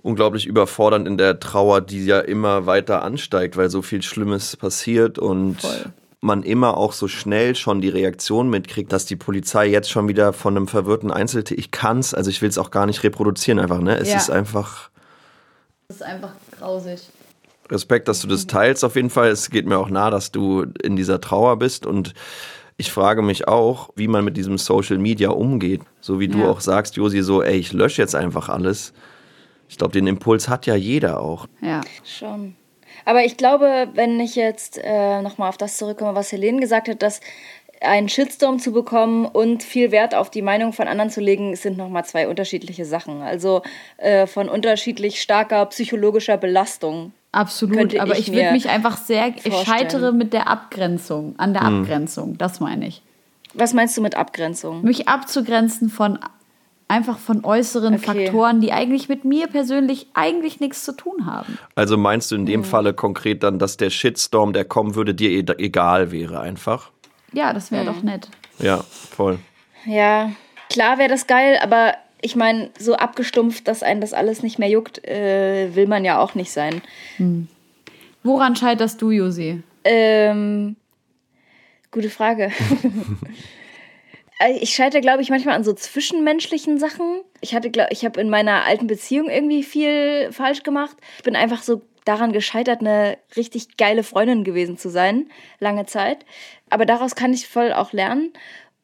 unglaublich 0.02 0.46
überfordernd 0.46 1.06
in 1.08 1.17
der 1.17 1.40
Trauer, 1.40 1.81
die 1.81 2.05
ja 2.05 2.20
immer 2.20 2.67
weiter 2.67 3.02
ansteigt, 3.02 3.56
weil 3.56 3.70
so 3.70 3.81
viel 3.81 4.02
Schlimmes 4.02 4.56
passiert 4.58 5.19
und 5.19 5.62
Voll. 5.62 5.87
Man 6.22 6.44
immer 6.44 6.76
auch 6.76 6.92
so 6.92 7.08
schnell 7.08 7.54
schon 7.56 7.80
die 7.80 7.88
Reaktion 7.88 8.48
mitkriegt, 8.48 8.92
dass 8.92 9.04
die 9.04 9.16
Polizei 9.16 9.66
jetzt 9.66 9.90
schon 9.90 10.06
wieder 10.08 10.32
von 10.32 10.56
einem 10.56 10.69
verwirrten 10.69 11.10
Einzeltäter, 11.10 11.58
ich 11.58 11.72
kann's, 11.72 12.14
also 12.14 12.30
ich 12.30 12.40
will 12.40 12.48
es 12.48 12.58
auch 12.58 12.70
gar 12.70 12.86
nicht 12.86 13.02
reproduzieren 13.02 13.58
einfach, 13.58 13.80
ne? 13.80 13.98
Es 13.98 14.08
Ja. 14.08 14.16
ist 14.16 14.30
einfach 14.30 14.88
Das 15.88 15.96
ist 15.96 16.02
einfach 16.04 16.30
grausig. 16.58 17.00
Respekt, 17.70 18.06
dass 18.08 18.20
du 18.20 18.28
das 18.28 18.46
teilst 18.46 18.84
auf 18.84 18.96
jeden 18.96 19.10
Fall. 19.10 19.28
Es 19.30 19.50
geht 19.50 19.66
mir 19.66 19.78
auch 19.78 19.90
nah, 19.90 20.10
dass 20.10 20.30
du 20.32 20.62
in 20.82 20.94
dieser 20.96 21.20
Trauer 21.20 21.58
bist 21.58 21.86
und 21.86 22.14
ich 22.76 22.92
frage 22.92 23.20
mich 23.22 23.48
auch, 23.48 23.90
wie 23.96 24.08
man 24.08 24.25
mit 24.25 24.36
diesem 24.36 24.58
Social 24.58 24.98
Media 24.98 25.30
umgeht. 25.30 25.82
So 26.00 26.18
wie 26.20 26.28
du 26.28 26.38
Ja. 26.38 26.48
auch 26.50 26.60
sagst, 26.60 26.96
Josi, 26.96 27.22
so, 27.22 27.42
ey, 27.42 27.56
ich 27.56 27.72
lösche 27.72 28.00
jetzt 28.00 28.14
einfach 28.14 28.48
alles. 28.48 28.92
Ich 29.68 29.76
glaube, 29.76 29.92
den 29.92 30.06
Impuls 30.06 30.48
hat 30.48 30.66
ja 30.66 30.75
jeder 30.76 31.20
auch. 31.20 31.46
Ja. 31.60 31.80
Schon. 32.04 32.54
Aber 33.04 33.25
ich 33.25 33.37
glaube, 33.37 33.88
wenn 33.94 34.20
ich 34.20 34.37
jetzt 34.37 34.78
äh, 34.82 35.22
nochmal 35.22 35.49
auf 35.49 35.56
das 35.56 35.76
zurückkomme, 35.76 36.14
was 36.14 36.32
Helene 36.32 36.60
gesagt 36.60 36.88
hat, 36.88 37.02
dass 37.02 37.20
einen 37.81 38.08
Shitstorm 38.08 38.58
zu 38.58 38.72
bekommen 38.72 39.26
und 39.26 39.62
viel 39.62 39.90
Wert 39.90 40.14
auf 40.14 40.31
die 40.31 40.43
Meinung 40.43 40.72
von 40.72 40.88
anderen 40.88 41.10
zu 41.10 41.20
legen, 41.20 41.56
sind 41.56 41.76
nochmal 41.76 42.04
zwei 42.04 42.28
unterschiedliche 42.28 42.84
Sachen. 42.84 43.22
Also 43.22 43.62
äh, 43.99 44.26
von 44.26 44.49
unterschiedlich 44.49 45.20
starker 45.20 45.66
psychologischer 45.66 46.37
Belastung. 46.37 47.12
Absolut, 47.32 47.99
aber 47.99 48.12
ich 48.12 48.28
ich, 48.28 48.34
würde 48.34 48.52
mich 48.52 48.69
einfach 48.69 48.99
sehr, 48.99 49.28
ich 49.28 49.43
vorstellen. 49.43 49.64
scheitere 49.64 50.12
mit 50.12 50.32
der 50.32 50.49
Abgrenzung, 50.49 51.34
an 51.38 51.54
der 51.54 51.62
Abgrenzung, 51.62 52.37
das 52.37 52.60
meine 52.60 52.87
ich. 52.87 53.02
Was 53.54 53.72
meinst 53.72 53.96
du 53.96 54.02
mit 54.02 54.16
Abgrenzung? 54.16 54.82
Mich 54.82 55.08
abzugrenzen 55.08 55.88
von 55.88 56.19
einfach 56.92 57.18
von 57.18 57.44
äußeren 57.44 57.94
Okay. 57.94 58.26
Faktoren, 58.26 58.60
die 58.60 58.72
eigentlich 58.72 59.08
mit 59.08 59.24
mir 59.24 59.46
persönlich 59.46 60.08
eigentlich 60.14 60.60
nichts 60.60 60.84
zu 60.84 60.92
tun 60.92 61.24
haben. 61.26 61.58
Also 61.74 61.96
meinst 61.96 62.30
du 62.30 62.36
in 62.36 62.44
dem 62.46 62.64
Falle 62.64 62.92
konkret 62.92 63.42
dann, 63.42 63.58
dass 63.58 63.78
der 63.78 63.88
Shitstorm, 63.90 64.52
der 64.52 64.64
kommen 64.66 64.94
würde, 64.94 65.14
dir 65.14 65.30
e- 65.30 65.54
egal 65.64 66.12
wäre 66.12 66.40
einfach? 66.40 66.90
Ja, 67.32 67.52
das 67.54 67.72
wäre 67.72 67.86
doch 67.86 68.02
nett. 68.02 68.28
Ja, 68.58 68.84
voll. 69.16 69.38
Ja, 69.86 70.30
klar 70.68 70.98
wäre 70.98 71.08
das 71.08 71.26
geil, 71.26 71.58
aber 71.62 71.94
ich 72.20 72.36
meine, 72.36 72.70
so 72.78 72.94
abgestumpft, 72.94 73.66
dass 73.66 73.82
einen 73.82 74.00
das 74.00 74.12
alles 74.12 74.42
nicht 74.42 74.58
mehr 74.58 74.68
juckt, 74.68 75.04
äh, 75.08 75.74
will 75.74 75.86
man 75.86 76.04
ja 76.04 76.20
auch 76.20 76.34
nicht 76.34 76.52
sein. 76.52 76.82
Woran 78.22 78.54
scheiterst 78.54 79.00
du, 79.02 79.10
Josi? 79.10 79.62
Ähm, 79.84 80.76
gute 81.90 82.10
Frage. 82.10 82.52
Äh, 84.42 84.58
ich 84.58 84.74
scheitere, 84.74 85.00
glaube 85.00 85.22
ich, 85.22 85.30
manchmal 85.30 85.54
an 85.54 85.64
so 85.64 85.72
zwischenmenschlichen 85.72 86.78
Sachen. 86.78 87.22
Ich 87.40 87.54
hatte, 87.54 87.70
glaub, 87.70 87.88
ich 87.90 88.04
habe 88.04 88.20
in 88.20 88.28
meiner 88.28 88.64
alten 88.64 88.86
Beziehung 88.86 89.30
irgendwie 89.30 89.62
viel 89.62 90.30
falsch 90.32 90.62
gemacht. 90.62 90.96
Ich 91.18 91.24
bin 91.24 91.36
einfach 91.36 91.62
so 91.62 91.82
daran 92.04 92.32
gescheitert, 92.32 92.80
eine 92.80 93.16
richtig 93.36 93.76
geile 93.76 94.02
Freundin 94.02 94.42
gewesen 94.42 94.76
zu 94.76 94.90
sein, 94.90 95.30
lange 95.60 95.86
Zeit. 95.86 96.26
Aber 96.68 96.84
daraus 96.84 97.14
kann 97.14 97.32
ich 97.32 97.46
voll 97.46 97.72
auch 97.72 97.92
lernen. 97.92 98.32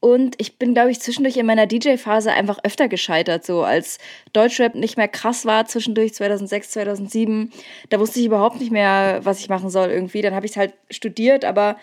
Und 0.01 0.37
ich 0.41 0.59
bin, 0.59 0.75
glaube 0.75 0.93
ich, 0.93 1.01
zwischendurch 1.01 1.37
in 1.37 1.47
meiner 1.47 1.67
DJ-Phase 1.67 2.31
einfach 2.31 2.61
öfter 2.63 2.87
gescheitert. 2.87 3.45
So 3.45 3.65
als 3.65 3.99
Deutschrap 4.33 4.77
nicht 4.77 4.97
mehr 4.97 5.09
krass 5.09 5.45
war, 5.45 5.67
zwischendurch 5.67 6.15
2006, 6.15 6.71
2007. 6.71 7.51
Da 7.89 7.99
wusste 7.99 8.21
ich 8.21 8.27
überhaupt 8.27 8.61
nicht 8.61 8.71
mehr, 8.71 9.19
was 9.25 9.41
ich 9.41 9.49
machen 9.49 9.71
soll 9.71 9.91
irgendwie. 9.91 10.23
Dann 10.23 10.37
habe 10.37 10.47
ich 10.47 10.53
es 10.53 10.57
halt 10.57 10.75
studiert, 10.89 11.45
aber 11.45 11.79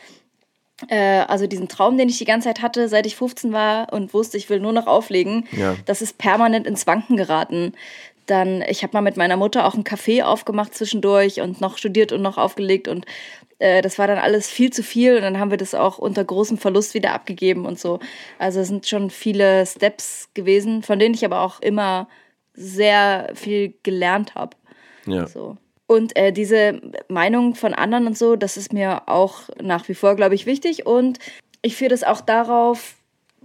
also 0.89 1.47
diesen 1.47 1.67
Traum, 1.69 1.97
den 1.97 2.09
ich 2.09 2.17
die 2.17 2.25
ganze 2.25 2.49
Zeit 2.49 2.61
hatte, 2.61 2.89
seit 2.89 3.05
ich 3.05 3.15
15 3.15 3.53
war 3.53 3.93
und 3.93 4.13
wusste, 4.13 4.37
ich 4.37 4.49
will 4.49 4.59
nur 4.59 4.73
noch 4.73 4.87
auflegen, 4.87 5.47
Ja. 5.51 5.75
das 5.85 6.01
ist 6.01 6.17
permanent 6.17 6.67
ins 6.67 6.85
Wanken 6.85 7.15
geraten. 7.17 7.73
Dann, 8.25 8.61
ich 8.67 8.83
habe 8.83 8.91
mal 8.93 9.01
mit 9.01 9.17
meiner 9.17 9.37
Mutter 9.37 9.65
auch 9.65 9.75
ein 9.75 9.83
Café 9.83 10.23
aufgemacht 10.23 10.73
zwischendurch 10.75 11.41
und 11.41 11.61
noch 11.61 11.77
studiert 11.77 12.11
und 12.11 12.21
noch 12.21 12.37
aufgelegt 12.37 12.87
und 12.87 13.05
äh, 13.59 13.81
das 13.81 13.97
war 13.99 14.07
dann 14.07 14.17
alles 14.17 14.49
viel 14.49 14.71
zu 14.73 14.83
viel 14.83 15.15
und 15.15 15.21
dann 15.21 15.39
haben 15.39 15.51
wir 15.51 15.57
das 15.57 15.75
auch 15.75 15.97
unter 15.97 16.23
großem 16.25 16.57
Verlust 16.57 16.93
wieder 16.93 17.13
abgegeben 17.13 17.65
und 17.65 17.79
so. 17.79 17.99
Also 18.39 18.59
es 18.59 18.67
sind 18.67 18.85
schon 18.87 19.09
viele 19.11 19.65
Steps 19.65 20.29
gewesen, 20.33 20.81
von 20.83 20.99
denen 20.99 21.13
ich 21.15 21.23
aber 21.23 21.41
auch 21.41 21.61
immer 21.61 22.09
sehr 22.53 23.31
viel 23.35 23.75
gelernt 23.83 24.35
habe. 24.35 24.57
Ja. 25.05 25.27
So. 25.27 25.55
Und 25.87 26.15
äh, 26.15 26.31
diese 26.31 26.81
Meinung 27.09 27.55
von 27.55 27.73
anderen 27.73 28.07
und 28.07 28.17
so, 28.17 28.35
das 28.35 28.57
ist 28.57 28.73
mir 28.73 29.03
auch 29.07 29.41
nach 29.61 29.87
wie 29.87 29.93
vor, 29.93 30.15
glaube 30.15 30.35
ich, 30.35 30.45
wichtig. 30.45 30.85
Und 30.85 31.19
ich 31.61 31.75
führe 31.75 31.89
das 31.89 32.03
auch 32.03 32.21
darauf 32.21 32.95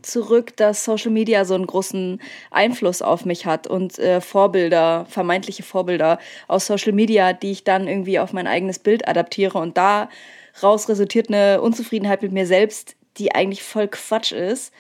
zurück, 0.03 0.57
dass 0.57 0.85
Social 0.85 1.11
Media 1.11 1.45
so 1.45 1.55
einen 1.55 1.67
großen 1.67 2.21
Einfluss 2.51 3.03
auf 3.03 3.25
mich 3.25 3.45
hat 3.45 3.67
und 3.67 3.99
äh, 3.99 4.21
Vorbilder, 4.21 5.07
vermeintliche 5.09 5.63
Vorbilder 5.63 6.19
aus 6.49 6.67
Social 6.67 6.93
Media, 6.93 7.35
die 7.35 7.51
ich 7.51 7.65
dann 7.65 7.87
irgendwie 7.87 8.19
auf 8.19 8.33
mein 8.33 8.47
eigenes 8.47 8.79
Bild 8.79 9.07
adaptiere. 9.07 9.59
Und 9.59 9.77
daraus 9.77 10.89
resultiert 10.89 11.29
eine 11.29 11.61
Unzufriedenheit 11.61 12.23
mit 12.23 12.33
mir 12.33 12.47
selbst, 12.47 12.97
die 13.19 13.35
eigentlich 13.35 13.63
voll 13.63 13.89
Quatsch 13.89 14.33
ist. 14.33 14.73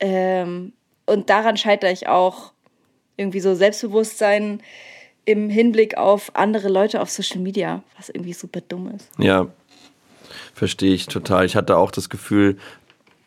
Ähm, 0.00 0.74
und 1.06 1.30
daran 1.30 1.56
scheitere 1.56 1.90
ich 1.90 2.06
auch 2.06 2.52
irgendwie 3.16 3.40
so 3.40 3.54
Selbstbewusstsein 3.54 4.62
im 5.28 5.50
Hinblick 5.50 5.98
auf 5.98 6.30
andere 6.34 6.68
Leute 6.68 7.02
auf 7.02 7.10
Social 7.10 7.40
Media, 7.40 7.82
was 7.98 8.08
irgendwie 8.08 8.32
super 8.32 8.62
dumm 8.62 8.90
ist. 8.96 9.10
Ja, 9.18 9.48
verstehe 10.54 10.94
ich 10.94 11.06
total. 11.06 11.44
Ich 11.44 11.54
hatte 11.54 11.76
auch 11.76 11.90
das 11.90 12.08
Gefühl, 12.08 12.56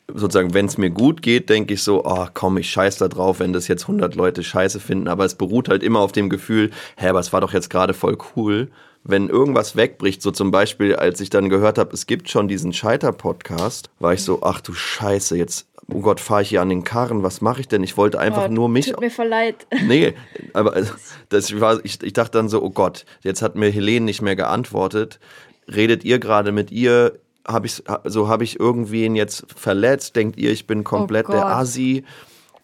sozusagen, 0.08 0.56
wenn 0.56 0.66
es 0.66 0.80
mir 0.80 0.90
gut 0.90 1.22
geht, 1.22 1.50
denke 1.50 1.76
ich 1.76 1.84
so, 1.84 2.04
oh 2.04 2.26
komm, 2.34 2.58
ich 2.58 2.72
scheiß 2.72 2.98
da 2.98 3.08
drauf, 3.08 3.40
wenn 3.40 3.54
das 3.54 3.68
jetzt 3.68 3.84
100 3.84 4.16
Leute 4.16 4.42
scheiße 4.42 4.80
finden. 4.80 5.08
Aber 5.08 5.26
es 5.26 5.36
beruht 5.36 5.70
halt 5.70 5.84
immer 5.84 6.00
auf 6.00 6.12
dem 6.12 6.32
Gefühl, 6.32 6.72
hä, 6.98 7.10
aber 7.10 7.20
es 7.20 7.34
war 7.34 7.42
doch 7.42 7.54
jetzt 7.54 7.70
gerade 7.70 7.94
voll 7.94 8.18
cool. 8.36 8.72
Wenn 9.04 9.30
irgendwas 9.30 9.76
wegbricht, 9.76 10.24
so 10.24 10.32
zum 10.32 10.50
Beispiel, 10.50 10.96
als 10.96 11.22
ich 11.22 11.30
dann 11.30 11.50
gehört 11.50 11.78
habe, 11.78 11.94
es 11.94 12.08
gibt 12.08 12.32
schon 12.32 12.48
diesen 12.48 12.74
Scheiter-Podcast, 12.74 13.92
war 14.00 14.14
ich 14.14 14.24
so, 14.24 14.42
ach 14.42 14.60
du 14.60 14.74
Scheiße, 14.74 15.38
jetzt 15.38 15.68
oh 15.94 16.00
Gott, 16.02 16.20
fahre 16.20 16.42
ich 16.42 16.50
hier 16.50 16.62
an 16.62 16.70
den 16.70 16.84
Karren, 16.84 17.24
was 17.24 17.42
mache 17.42 17.62
ich 17.62 17.68
denn? 17.68 17.84
Ich 17.84 17.98
wollte 17.98 18.20
einfach 18.20 18.48
Oh, 18.50 18.52
nur 18.52 18.70
mich. 18.70 18.88
Tut 18.88 19.00
mir 19.00 19.12
voll 19.12 19.28
leid. 19.28 19.68
Nee, 19.88 20.14
aber 20.54 20.74
also, 20.74 20.94
das 21.30 21.60
war, 21.60 21.84
ich, 21.84 22.02
ich 22.04 22.14
dachte 22.14 22.38
dann 22.38 22.50
so, 22.50 22.62
oh 22.62 22.70
Gott, 22.70 23.06
jetzt 23.22 23.42
hat 23.42 23.56
mir 23.56 23.70
Helene 23.70 24.06
nicht 24.06 24.22
mehr 24.22 24.36
geantwortet. 24.36 25.20
Redet 25.68 26.04
ihr 26.04 26.20
gerade 26.20 26.52
mit 26.52 26.72
ihr? 26.72 27.20
Hab 27.48 27.66
ich, 27.66 27.84
so 28.06 28.28
habe 28.28 28.44
ich 28.44 28.60
irgendwen 28.60 29.16
jetzt 29.16 29.46
verletzt? 29.56 30.16
Denkt 30.16 30.38
ihr, 30.38 30.52
ich 30.52 30.68
bin 30.68 30.84
komplett 30.84 31.28
der 31.28 31.36
Oh 31.36 31.42
Gott. 31.42 31.52
Asi? 31.52 32.04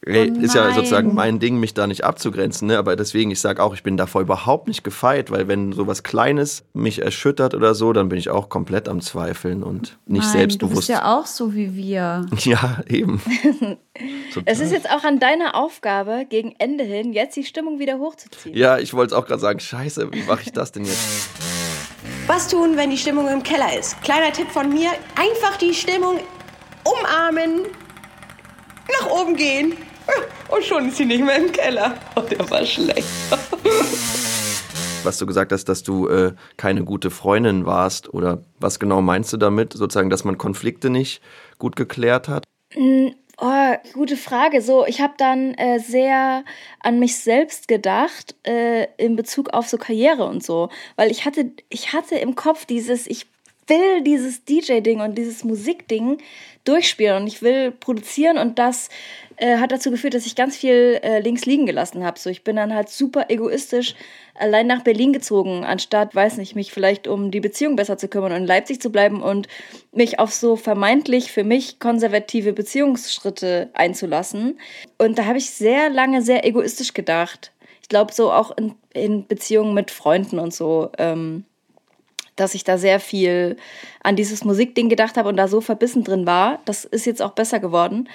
Ey, 0.05 0.31
Oh 0.31 0.39
ist 0.39 0.55
ja 0.55 0.71
sozusagen 0.73 1.13
mein 1.13 1.39
Ding, 1.39 1.59
mich 1.59 1.73
da 1.73 1.87
nicht 1.87 2.03
abzugrenzen. 2.03 2.67
Ne? 2.67 2.77
Aber 2.77 2.95
deswegen, 2.95 3.31
ich 3.31 3.39
sage 3.39 3.61
auch, 3.61 3.73
ich 3.73 3.83
bin 3.83 3.97
davor 3.97 4.21
überhaupt 4.21 4.67
nicht 4.67 4.83
gefeit, 4.83 5.31
weil 5.31 5.47
wenn 5.47 5.73
sowas 5.73 6.03
Kleines 6.03 6.63
mich 6.73 7.01
erschüttert 7.01 7.53
oder 7.53 7.73
so, 7.75 7.93
dann 7.93 8.09
bin 8.09 8.19
ich 8.19 8.29
auch 8.29 8.49
komplett 8.49 8.87
am 8.87 9.01
Zweifeln 9.01 9.63
und 9.63 9.97
nicht 10.05 10.23
Nein, 10.23 10.31
selbstbewusst. 10.31 10.89
Du 10.89 10.93
bist 10.93 11.01
ja 11.03 11.17
auch 11.17 11.25
so 11.25 11.53
wie 11.53 11.75
wir. 11.75 12.25
ja, 12.39 12.81
eben. 12.87 13.21
Es 14.45 14.59
ist 14.59 14.71
jetzt 14.71 14.87
auch 14.91 15.03
an 15.03 15.19
deiner 15.19 15.55
Aufgabe, 15.55 16.27
gegen 16.29 16.53
Ende 16.59 16.83
hin 16.83 17.13
jetzt 17.13 17.35
die 17.35 17.43
Stimmung 17.43 17.79
wieder 17.79 17.97
hochzuziehen. 17.97 18.55
ja, 18.55 18.77
ich 18.77 18.93
wollte 18.93 19.15
es 19.15 19.19
auch 19.19 19.25
gerade 19.25 19.41
sagen, 19.41 19.59
scheiße, 19.59 20.13
wie 20.13 20.21
mache 20.21 20.43
ich 20.43 20.51
das 20.51 20.71
denn 20.71 20.85
jetzt? 20.85 21.29
Was 22.27 22.47
tun, 22.47 22.77
wenn 22.77 22.91
die 22.91 22.97
Stimmung 22.97 23.27
im 23.27 23.41
Keller 23.41 23.75
ist? 23.77 23.99
Kleiner 24.03 24.31
Tipp 24.31 24.51
von 24.51 24.69
mir, 24.69 24.91
einfach 25.15 25.57
die 25.57 25.73
Stimmung 25.73 26.19
umarmen, 26.83 27.61
nach 28.99 29.09
oben 29.09 29.35
gehen 29.35 29.73
und 30.49 30.63
schon 30.63 30.89
ist 30.89 30.97
sie 30.97 31.05
nicht 31.05 31.23
mehr 31.23 31.37
im 31.37 31.51
Keller. 31.51 31.95
Oh, 32.15 32.21
der 32.21 32.49
war 32.49 32.65
schlecht. 32.65 33.07
was 35.03 35.17
du 35.17 35.25
gesagt 35.25 35.51
hast, 35.51 35.65
dass 35.65 35.83
du 35.83 36.07
äh, 36.07 36.33
keine 36.57 36.83
gute 36.83 37.09
Freundin 37.09 37.65
warst 37.65 38.13
oder 38.13 38.43
was 38.59 38.79
genau 38.79 39.01
meinst 39.01 39.31
du 39.33 39.37
damit, 39.37 39.73
sozusagen, 39.73 40.09
dass 40.09 40.23
man 40.23 40.37
Konflikte 40.37 40.89
nicht 40.89 41.21
gut 41.59 41.75
geklärt 41.75 42.27
hat? 42.27 42.43
Oh, 43.39 43.75
gute 43.93 44.17
Frage. 44.17 44.61
So, 44.61 44.85
ich 44.85 44.99
habe 44.99 45.13
dann 45.17 45.53
äh, 45.53 45.79
sehr 45.79 46.43
an 46.79 46.99
mich 46.99 47.17
selbst 47.17 47.67
gedacht 47.67 48.35
äh, 48.43 48.87
in 48.97 49.15
Bezug 49.15 49.53
auf 49.53 49.67
so 49.67 49.77
Karriere 49.77 50.25
und 50.25 50.43
so, 50.43 50.69
weil 50.95 51.11
ich 51.11 51.25
hatte, 51.25 51.51
ich 51.69 51.93
hatte 51.93 52.15
im 52.15 52.35
Kopf 52.35 52.65
dieses, 52.65 53.07
ich 53.07 53.27
will 53.67 54.01
dieses 54.03 54.43
DJ-Ding 54.45 55.01
und 55.01 55.17
dieses 55.17 55.43
Musikding 55.43 56.17
durchspielen 56.67 57.21
und 57.21 57.27
ich 57.27 57.41
will 57.41 57.71
produzieren 57.71 58.37
und 58.37 58.59
das 58.59 58.89
äh, 59.37 59.57
hat 59.57 59.71
dazu 59.71 59.91
geführt, 59.91 60.13
dass 60.13 60.25
ich 60.25 60.35
ganz 60.35 60.57
viel 60.57 60.99
äh, 61.03 61.19
links 61.19 61.45
liegen 61.45 61.65
gelassen 61.65 62.03
habe. 62.03 62.19
So, 62.19 62.29
ich 62.29 62.43
bin 62.43 62.55
dann 62.55 62.73
halt 62.73 62.89
super 62.89 63.25
egoistisch 63.29 63.95
allein 64.33 64.67
nach 64.67 64.83
Berlin 64.83 65.13
gezogen, 65.13 65.63
anstatt, 65.63 66.13
weiß 66.13 66.37
nicht, 66.37 66.55
mich 66.55 66.71
vielleicht 66.71 67.07
um 67.07 67.31
die 67.31 67.39
Beziehung 67.39 67.75
besser 67.75 67.97
zu 67.97 68.07
kümmern 68.07 68.31
und 68.31 68.39
in 68.39 68.47
Leipzig 68.47 68.81
zu 68.81 68.91
bleiben 68.91 69.21
und 69.21 69.47
mich 69.91 70.19
auf 70.19 70.33
so 70.33 70.55
vermeintlich 70.55 71.31
für 71.31 71.43
mich 71.43 71.79
konservative 71.79 72.53
Beziehungsschritte 72.53 73.69
einzulassen. 73.73 74.59
Und 74.97 75.17
da 75.19 75.25
habe 75.25 75.37
ich 75.37 75.51
sehr 75.51 75.89
lange 75.89 76.21
sehr 76.21 76.45
egoistisch 76.45 76.93
gedacht. 76.93 77.51
Ich 77.81 77.89
glaube, 77.89 78.13
so 78.13 78.31
auch 78.31 78.55
in, 78.57 78.75
in 78.93 79.27
Beziehungen 79.27 79.73
mit 79.73 79.91
Freunden 79.91 80.39
und 80.39 80.53
so. 80.53 80.91
Ähm, 80.97 81.45
dass 82.37 82.53
ich 82.53 82.63
da 82.63 82.77
sehr 82.77 82.99
viel 82.99 83.57
an 84.03 84.15
dieses 84.15 84.43
Musikding 84.45 84.87
gedacht 84.89 85.17
habe 85.17 85.29
und 85.29 85.37
da 85.37 85.47
so 85.47 85.61
verbissen 85.61 86.03
drin 86.03 86.25
war. 86.25 86.59
Das 86.65 86.85
ist 86.85 87.05
jetzt 87.05 87.21
auch 87.21 87.31
besser 87.31 87.59
geworden, 87.59 88.07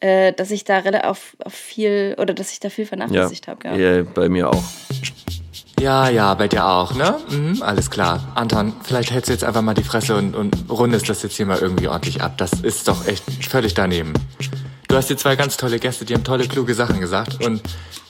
äh, 0.00 0.32
dass 0.32 0.50
ich 0.50 0.64
da 0.64 0.78
relativ 0.78 1.08
auf, 1.08 1.36
auf 1.44 1.52
viel 1.54 2.16
oder 2.18 2.32
dass 2.34 2.50
ich 2.52 2.60
da 2.60 2.70
viel 2.70 2.84
Ja, 2.84 2.88
vernachlässigt 2.88 3.48
habe. 3.48 3.68
Ja. 3.68 3.76
ja, 3.76 4.02
bei 4.02 4.28
mir 4.28 4.50
auch. 4.50 4.62
Ja, 5.80 6.08
ja, 6.08 6.32
bei 6.34 6.48
dir 6.48 6.66
auch, 6.66 6.94
ne? 6.94 7.16
Mhm, 7.28 7.62
alles 7.62 7.90
klar. 7.90 8.32
Anton, 8.34 8.72
vielleicht 8.84 9.10
hältst 9.10 9.28
du 9.28 9.32
jetzt 9.32 9.44
einfach 9.44 9.60
mal 9.60 9.74
die 9.74 9.82
Fresse 9.82 10.16
und, 10.16 10.34
und 10.34 10.70
rundest 10.70 11.10
das 11.10 11.22
jetzt 11.22 11.36
hier 11.36 11.44
mal 11.44 11.58
irgendwie 11.58 11.88
ordentlich 11.88 12.22
ab. 12.22 12.38
Das 12.38 12.52
ist 12.52 12.88
doch 12.88 13.06
echt 13.06 13.24
völlig 13.44 13.74
daneben. 13.74 14.14
Du 14.88 14.96
hast 14.96 15.08
hier 15.08 15.16
zwei 15.18 15.36
ganz 15.36 15.56
tolle 15.56 15.78
Gäste, 15.78 16.04
die 16.04 16.14
haben 16.14 16.24
tolle, 16.24 16.46
kluge 16.46 16.74
Sachen 16.74 17.00
gesagt 17.00 17.44
und 17.44 17.60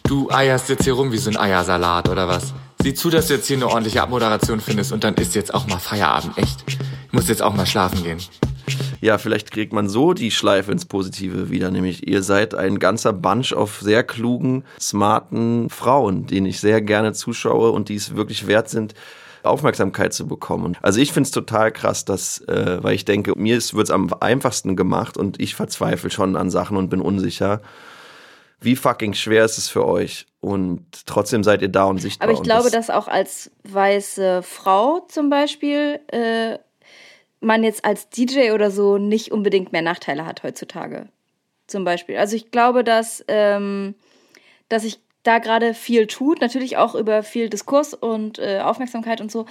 du 0.04 0.30
eierst 0.30 0.68
jetzt 0.68 0.84
hier 0.84 0.92
rum 0.92 1.10
wie 1.10 1.18
so 1.18 1.30
ein 1.30 1.36
Eiersalat 1.36 2.08
oder 2.08 2.28
was? 2.28 2.52
Sieh 2.84 2.92
zu, 2.92 3.08
dass 3.08 3.28
du 3.28 3.34
jetzt 3.36 3.46
hier 3.46 3.56
eine 3.56 3.66
ordentliche 3.66 4.02
Abmoderation 4.02 4.60
findest 4.60 4.92
und 4.92 5.04
dann 5.04 5.14
ist 5.14 5.34
jetzt 5.34 5.54
auch 5.54 5.66
mal 5.66 5.78
Feierabend, 5.78 6.36
echt. 6.36 6.64
Ich 6.66 6.78
muss 7.12 7.28
jetzt 7.28 7.40
auch 7.40 7.54
mal 7.54 7.64
schlafen 7.64 8.02
gehen. 8.02 8.18
Ja, 9.00 9.16
vielleicht 9.16 9.52
kriegt 9.52 9.72
man 9.72 9.88
so 9.88 10.12
die 10.12 10.30
Schleife 10.30 10.70
ins 10.70 10.84
Positive 10.84 11.48
wieder, 11.48 11.70
nämlich 11.70 12.06
ihr 12.06 12.22
seid 12.22 12.54
ein 12.54 12.78
ganzer 12.78 13.14
Bunch 13.14 13.54
auf 13.54 13.80
sehr 13.80 14.04
klugen, 14.04 14.64
smarten 14.78 15.70
Frauen, 15.70 16.26
denen 16.26 16.44
ich 16.44 16.60
sehr 16.60 16.82
gerne 16.82 17.14
zuschaue 17.14 17.70
und 17.70 17.88
die 17.88 17.94
es 17.94 18.16
wirklich 18.16 18.46
wert 18.48 18.68
sind, 18.68 18.92
Aufmerksamkeit 19.44 20.12
zu 20.12 20.26
bekommen. 20.26 20.76
Also 20.82 21.00
ich 21.00 21.14
finde 21.14 21.28
es 21.28 21.30
total 21.30 21.72
krass, 21.72 22.04
dass, 22.04 22.42
äh, 22.48 22.82
weil 22.82 22.96
ich 22.96 23.06
denke, 23.06 23.32
mir 23.34 23.56
wird 23.56 23.86
es 23.86 23.90
am 23.90 24.12
einfachsten 24.20 24.76
gemacht 24.76 25.16
und 25.16 25.40
ich 25.40 25.54
verzweifle 25.54 26.10
schon 26.10 26.36
an 26.36 26.50
Sachen 26.50 26.76
und 26.76 26.90
bin 26.90 27.00
unsicher. 27.00 27.62
Wie 28.60 28.76
fucking 28.76 29.14
schwer 29.14 29.46
ist 29.46 29.56
es 29.56 29.68
für 29.68 29.86
euch? 29.86 30.26
Und 30.44 31.06
trotzdem 31.06 31.42
seid 31.42 31.62
ihr 31.62 31.70
da 31.70 31.84
und 31.84 31.98
sichtbar. 31.98 32.28
Aber 32.28 32.36
ich 32.36 32.42
glaube, 32.42 32.70
dass 32.70 32.90
auch 32.90 33.08
als 33.08 33.50
weiße 33.62 34.42
Frau 34.42 35.00
zum 35.08 35.30
Beispiel 35.30 36.00
äh, 36.08 36.58
man 37.40 37.64
jetzt 37.64 37.84
als 37.84 38.10
DJ 38.10 38.50
oder 38.52 38.70
so 38.70 38.98
nicht 38.98 39.32
unbedingt 39.32 39.72
mehr 39.72 39.80
Nachteile 39.80 40.26
hat 40.26 40.42
heutzutage. 40.42 41.08
Zum 41.66 41.84
Beispiel. 41.84 42.18
Also 42.18 42.36
ich 42.36 42.50
glaube, 42.50 42.84
dass, 42.84 43.24
ähm, 43.26 43.94
dass 44.68 44.82
sich 44.82 45.00
da 45.22 45.38
gerade 45.38 45.72
viel 45.72 46.06
tut, 46.06 46.42
natürlich 46.42 46.76
auch 46.76 46.94
über 46.94 47.22
viel 47.22 47.48
Diskurs 47.48 47.94
und 47.94 48.38
äh, 48.38 48.60
Aufmerksamkeit 48.60 49.22
und 49.22 49.32
so, 49.32 49.46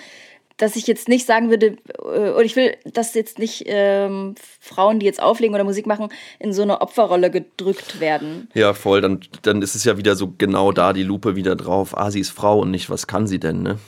dass 0.58 0.76
ich 0.76 0.88
jetzt 0.88 1.08
nicht 1.08 1.26
sagen 1.26 1.50
würde, 1.50 1.78
äh, 2.00 2.30
oder 2.30 2.44
ich 2.44 2.56
will, 2.56 2.76
dass 2.86 3.14
jetzt 3.14 3.40
nicht 3.40 3.64
ähm, 3.68 4.36
Frauen, 4.60 5.00
die 5.00 5.06
jetzt 5.06 5.22
auflegen 5.22 5.56
oder 5.56 5.64
Musik 5.64 5.86
machen, 5.86 6.10
in 6.40 6.54
so 6.54 6.62
eine 6.62 6.82
Opferrolle 6.82 7.32
gedrückt 7.32 8.00
werden. 8.00 8.50
Ja, 8.54 8.74
voll. 8.74 9.02
Dann, 9.02 9.22
dann 9.42 9.62
ist 9.62 9.76
es 9.76 9.84
ja 9.84 9.98
wieder 9.98 10.16
so 10.16 10.34
genau 10.38 10.72
da 10.72 10.94
die 10.94 11.04
Lupe 11.04 11.36
wieder 11.36 11.56
drauf. 11.56 11.98
Ah, 11.98 12.12
sie 12.12 12.20
ist 12.20 12.32
Frau 12.32 12.60
und 12.60 12.72
nicht, 12.72 12.90
was 12.90 13.08
kann 13.08 13.28
sie 13.28 13.40
denn, 13.40 13.62
ne? 13.62 13.80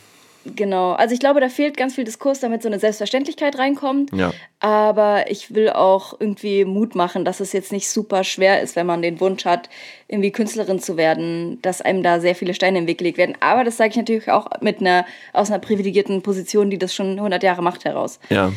Genau, 0.45 0.91
also 0.91 1.13
ich 1.13 1.19
glaube, 1.19 1.39
da 1.39 1.49
fehlt 1.49 1.75
ganz 1.75 1.95
viel 1.95 2.03
Diskurs, 2.03 2.39
damit 2.39 2.61
so 2.61 2.69
eine 2.69 2.79
Selbstverständlichkeit 2.79 3.57
reinkommt. 3.57 4.11
Ja. 4.13 4.31
Aber 4.59 5.29
ich 5.31 5.55
will 5.55 5.69
auch 5.71 6.19
irgendwie 6.19 6.65
Mut 6.65 6.93
machen, 6.95 7.25
dass 7.25 7.39
es 7.39 7.51
jetzt 7.51 7.71
nicht 7.71 7.89
super 7.89 8.23
schwer 8.23 8.61
ist, 8.61 8.75
wenn 8.75 8.85
man 8.85 9.01
den 9.01 9.19
Wunsch 9.19 9.45
hat, 9.45 9.69
irgendwie 10.07 10.31
Künstlerin 10.31 10.79
zu 10.79 10.97
werden, 10.97 11.59
dass 11.61 11.81
einem 11.81 12.03
da 12.03 12.19
sehr 12.19 12.35
viele 12.35 12.53
Steine 12.53 12.77
im 12.79 12.87
Weg 12.87 12.99
gelegt 12.99 13.17
werden. 13.17 13.35
Aber 13.39 13.63
das 13.63 13.77
sage 13.77 13.89
ich 13.91 13.95
natürlich 13.97 14.29
auch 14.29 14.47
mit 14.61 14.81
einer, 14.81 15.05
aus 15.33 15.49
einer 15.49 15.59
privilegierten 15.59 16.21
Position, 16.21 16.69
die 16.69 16.77
das 16.77 16.93
schon 16.93 17.17
100 17.17 17.41
Jahre 17.41 17.63
macht, 17.63 17.85
heraus. 17.85 18.19
Ja. 18.29 18.51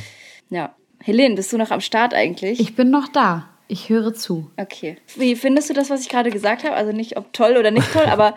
Ja. 0.51 0.75
Helene, 1.03 1.37
bist 1.37 1.53
du 1.53 1.59
noch 1.59 1.71
am 1.71 1.81
Start 1.81 2.13
eigentlich? 2.13 2.61
Ich 2.61 2.75
bin 2.75 2.91
noch 2.91 3.09
da. 3.09 3.49
Ich 3.69 3.89
höre 3.89 4.15
zu. 4.15 4.51
okay. 4.57 4.97
Wie 5.17 5.37
findest 5.37 5.69
du 5.71 5.75
das, 5.75 5.91
was 5.91 6.01
ich 6.01 6.09
gerade 6.09 6.31
gesagt 6.31 6.65
habe? 6.65 6.75
Also 6.75 6.93
nicht 6.93 7.17
ob 7.17 7.33
toll 7.33 7.57
oder 7.59 7.71
nicht 7.71 7.93
toll, 7.93 8.07
aber 8.11 8.35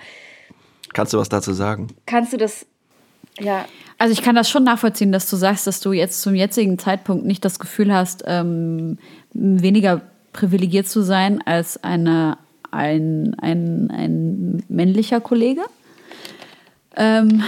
Kannst 0.93 1.13
du 1.13 1.17
was 1.17 1.29
dazu 1.29 1.53
sagen? 1.53 1.87
kannst 2.05 2.33
du 2.33 2.37
das, 2.37 2.65
ja, 3.39 3.65
Also 3.97 4.13
ich 4.13 4.21
kann 4.21 4.35
das 4.35 4.49
schon 4.49 4.63
nachvollziehen, 4.63 5.11
dass 5.11 5.29
du 5.29 5.35
sagst, 5.35 5.67
dass 5.67 5.79
du 5.79 5.93
jetzt 5.93 6.21
zum 6.21 6.35
jetzigen 6.35 6.77
Zeitpunkt 6.77 7.25
nicht 7.25 7.45
das 7.45 7.59
Gefühl 7.59 7.93
hast, 7.93 8.23
ähm, 8.27 8.97
weniger 9.33 10.01
privilegiert 10.33 10.87
zu 10.87 11.01
sein 11.01 11.41
als 11.45 11.83
eine, 11.83 12.37
ein, 12.71 13.35
ein, 13.39 13.91
ein 13.91 14.63
männlicher 14.69 15.21
Kollege. 15.21 15.61
Ähm, 16.95 17.43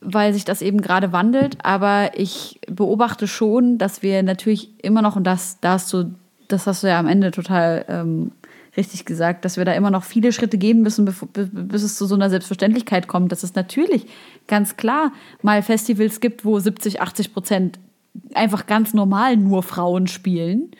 weil 0.00 0.32
sich 0.32 0.44
das 0.44 0.62
eben 0.62 0.80
gerade 0.80 1.12
wandelt. 1.12 1.58
Aber 1.64 2.10
ich 2.14 2.60
beobachte 2.68 3.26
schon, 3.26 3.78
dass 3.78 4.02
wir 4.02 4.22
natürlich 4.22 4.70
immer 4.82 5.02
noch, 5.02 5.16
und 5.16 5.24
das, 5.24 5.58
da 5.60 5.72
hast 5.72 5.92
du, 5.92 6.14
das 6.48 6.66
hast 6.66 6.84
du 6.84 6.88
ja 6.88 6.98
am 6.98 7.08
Ende 7.08 7.32
total 7.32 7.84
ähm, 7.88 8.30
richtig 8.76 9.04
gesagt, 9.04 9.44
dass 9.44 9.56
wir 9.56 9.64
da 9.64 9.72
immer 9.72 9.90
noch 9.90 10.04
viele 10.04 10.32
Schritte 10.32 10.58
gehen 10.58 10.82
müssen, 10.82 11.12
bis 11.32 11.82
es 11.82 11.96
zu 11.96 12.06
so 12.06 12.14
einer 12.14 12.30
Selbstverständlichkeit 12.30 13.08
kommt, 13.08 13.32
dass 13.32 13.42
es 13.42 13.54
natürlich 13.54 14.06
ganz 14.46 14.76
klar 14.76 15.12
mal 15.42 15.62
Festivals 15.62 16.20
gibt, 16.20 16.44
wo 16.44 16.58
70, 16.58 17.00
80 17.00 17.32
Prozent 17.32 17.78
einfach 18.34 18.66
ganz 18.66 18.94
normal 18.94 19.36
nur 19.36 19.62
Frauen 19.62 20.06
spielen. 20.06 20.70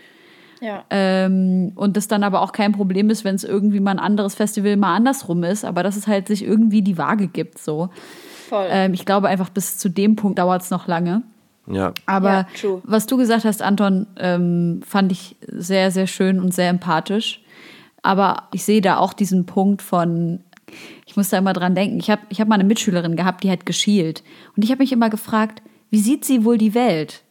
ja. 0.61 0.85
Ähm, 0.91 1.73
und 1.75 1.97
das 1.97 2.09
dann 2.09 2.23
aber 2.23 2.41
auch 2.41 2.53
kein 2.53 2.73
Problem 2.73 3.11
ist, 3.11 3.25
wenn 3.25 3.35
es 3.35 3.45
irgendwie 3.45 3.81
mal 3.81 3.93
ein 3.93 3.99
anderes 3.99 4.35
Festival 4.35 4.77
mal 4.77 4.95
andersrum 4.95 5.45
ist, 5.45 5.65
aber 5.65 5.83
dass 5.83 5.97
es 5.97 6.07
halt 6.07 6.29
sich 6.29 6.45
irgendwie 6.45 6.83
die 6.83 6.99
Waage 6.99 7.27
gibt. 7.29 7.59
So. 7.59 7.91
voll. 8.49 8.67
Ähm, 8.71 8.95
ich 8.95 9.05
glaube 9.05 9.29
einfach, 9.29 9.51
bis 9.51 9.79
zu 9.79 9.89
dem 9.89 10.17
Punkt 10.17 10.39
dauert 10.39 10.63
es 10.63 10.71
noch 10.71 10.87
lange. 10.87 11.23
Ja. 11.67 11.93
Aber 12.07 12.47
Ja, 12.63 12.69
was 12.85 13.07
du 13.07 13.17
gesagt 13.17 13.45
hast, 13.45 13.61
Anton, 13.61 14.07
ähm, 14.19 14.81
fand 14.87 15.13
ich 15.13 15.37
sehr, 15.47 15.91
sehr 15.91 16.07
schön 16.07 16.41
und 16.41 16.55
sehr 16.55 16.71
empathisch. 16.71 17.43
Aber 18.03 18.45
ich 18.53 18.65
sehe 18.65 18.81
da 18.81 18.99
auch 18.99 19.13
diesen 19.13 19.47
Punkt 19.47 19.83
von, 19.83 20.41
ich 21.07 21.17
muss 21.17 21.31
da 21.31 21.39
immer 21.39 21.53
dran 21.53 21.75
denken. 21.75 21.99
Ich 21.99 22.11
habe 22.11 22.23
ich 22.29 22.41
hab 22.41 22.49
mal 22.49 22.57
eine 22.57 22.65
Mitschülerin 22.65 23.17
gehabt, 23.17 23.45
die 23.45 23.51
hat 23.51 23.67
geschielt. 23.67 24.23
Und 24.57 24.65
ich 24.65 24.71
habe 24.71 24.83
mich 24.83 24.93
immer 24.93 25.11
gefragt, 25.11 25.63
wie 25.91 26.01
sieht 26.01 26.25
sie 26.25 26.45
wohl 26.45 26.59
die 26.59 26.75
Welt? 26.75 27.23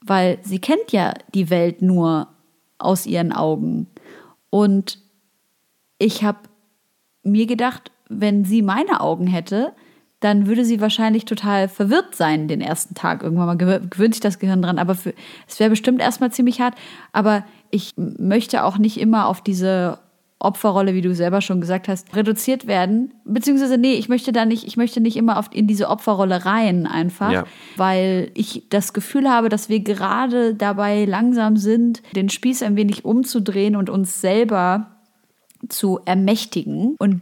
Weil 0.00 0.38
sie 0.42 0.58
kennt 0.58 0.90
ja 0.90 1.14
die 1.34 1.48
Welt 1.50 1.82
nur 1.82 2.28
aus 2.78 3.06
ihren 3.06 3.32
Augen. 3.32 3.86
Und 4.50 4.98
ich 5.98 6.24
habe 6.24 6.38
mir 7.22 7.46
gedacht, 7.46 7.92
wenn 8.08 8.44
sie 8.44 8.62
meine 8.62 9.00
Augen 9.00 9.26
hätte, 9.28 9.72
dann 10.18 10.46
würde 10.46 10.64
sie 10.64 10.80
wahrscheinlich 10.80 11.24
total 11.24 11.68
verwirrt 11.68 12.14
sein 12.14 12.46
den 12.48 12.60
ersten 12.60 12.94
Tag. 12.94 13.22
Irgendwann 13.22 13.46
mal 13.46 13.56
gewö- 13.56 13.88
gewöhnt 13.88 14.14
sich 14.14 14.20
das 14.20 14.38
Gehirn 14.38 14.62
dran. 14.62 14.78
Aber 14.78 14.94
für, 14.94 15.14
es 15.48 15.58
wäre 15.58 15.70
bestimmt 15.70 16.00
erstmal 16.00 16.32
ziemlich 16.32 16.60
hart. 16.60 16.74
Aber 17.12 17.44
ich 17.70 17.92
möchte 17.96 18.64
auch 18.64 18.78
nicht 18.78 19.00
immer 19.00 19.26
auf 19.26 19.40
diese 19.40 19.98
Opferrolle, 20.42 20.94
wie 20.94 21.00
du 21.00 21.14
selber 21.14 21.40
schon 21.40 21.60
gesagt 21.60 21.88
hast, 21.88 22.14
reduziert 22.14 22.66
werden. 22.66 23.14
Beziehungsweise, 23.24 23.78
nee, 23.78 23.94
ich 23.94 24.08
möchte 24.08 24.32
da 24.32 24.44
nicht, 24.44 24.66
ich 24.66 24.76
möchte 24.76 25.00
nicht 25.00 25.16
immer 25.16 25.38
auf, 25.38 25.50
in 25.52 25.66
diese 25.66 25.88
Opferrolle 25.88 26.44
rein 26.44 26.86
einfach, 26.86 27.30
Ja. 27.32 27.44
weil 27.76 28.30
ich 28.34 28.64
das 28.70 28.92
Gefühl 28.92 29.28
habe, 29.30 29.48
dass 29.48 29.68
wir 29.68 29.80
gerade 29.80 30.54
dabei 30.54 31.04
langsam 31.04 31.56
sind, 31.56 32.02
den 32.14 32.28
Spieß 32.28 32.62
ein 32.62 32.76
wenig 32.76 33.04
umzudrehen 33.04 33.76
und 33.76 33.88
uns 33.90 34.20
selber 34.20 34.88
zu 35.68 36.00
ermächtigen 36.04 36.96
und 36.98 37.20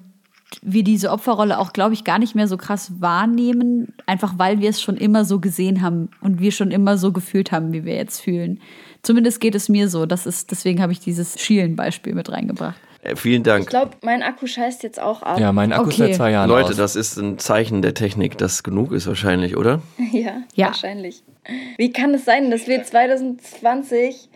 wir 0.62 0.82
diese 0.82 1.12
Opferrolle 1.12 1.58
auch, 1.60 1.72
glaube 1.72 1.94
ich, 1.94 2.02
gar 2.02 2.18
nicht 2.18 2.34
mehr 2.34 2.48
so 2.48 2.56
krass 2.56 3.00
wahrnehmen, 3.00 3.94
einfach 4.06 4.34
weil 4.36 4.60
wir 4.60 4.68
es 4.70 4.82
schon 4.82 4.96
immer 4.96 5.24
so 5.24 5.38
gesehen 5.38 5.80
haben 5.80 6.08
und 6.22 6.40
wir 6.40 6.50
schon 6.50 6.72
immer 6.72 6.98
so 6.98 7.12
gefühlt 7.12 7.52
haben, 7.52 7.72
wie 7.72 7.84
wir 7.84 7.94
jetzt 7.94 8.20
fühlen. 8.20 8.60
Zumindest 9.02 9.40
geht 9.40 9.54
es 9.54 9.68
mir 9.68 9.88
so. 9.88 10.06
Das 10.06 10.26
ist, 10.26 10.50
deswegen 10.50 10.82
habe 10.82 10.92
ich 10.92 10.98
dieses 10.98 11.38
Schielen-Beispiel 11.40 12.14
mit 12.14 12.30
reingebracht. 12.32 12.80
Äh, 13.02 13.16
vielen 13.16 13.40
Ich 13.42 13.44
Dank. 13.44 13.68
glaube, 13.68 13.92
mein 14.02 14.22
Akku 14.22 14.46
scheißt 14.46 14.82
jetzt 14.82 15.00
auch 15.00 15.22
ab. 15.22 15.38
Ja, 15.40 15.52
mein 15.52 15.72
Akku 15.72 15.88
ist 15.88 15.94
Okay. 15.94 16.08
seit 16.08 16.14
zwei 16.16 16.30
Jahren 16.32 16.48
Leute, 16.48 16.70
aus. 16.70 16.76
das 16.76 16.96
ist 16.96 17.16
ein 17.16 17.38
Zeichen 17.38 17.80
der 17.82 17.94
Technik, 17.94 18.36
das 18.38 18.62
genug 18.62 18.92
ist 18.92 19.06
wahrscheinlich, 19.06 19.56
oder? 19.56 19.80
Ja, 20.12 20.42
Ja. 20.54 20.66
wahrscheinlich. 20.66 21.22
Wie 21.78 21.92
kann 21.92 22.12
es 22.14 22.24
sein, 22.26 22.50
dass 22.50 22.66
wir 22.66 22.82
2020 22.84 24.28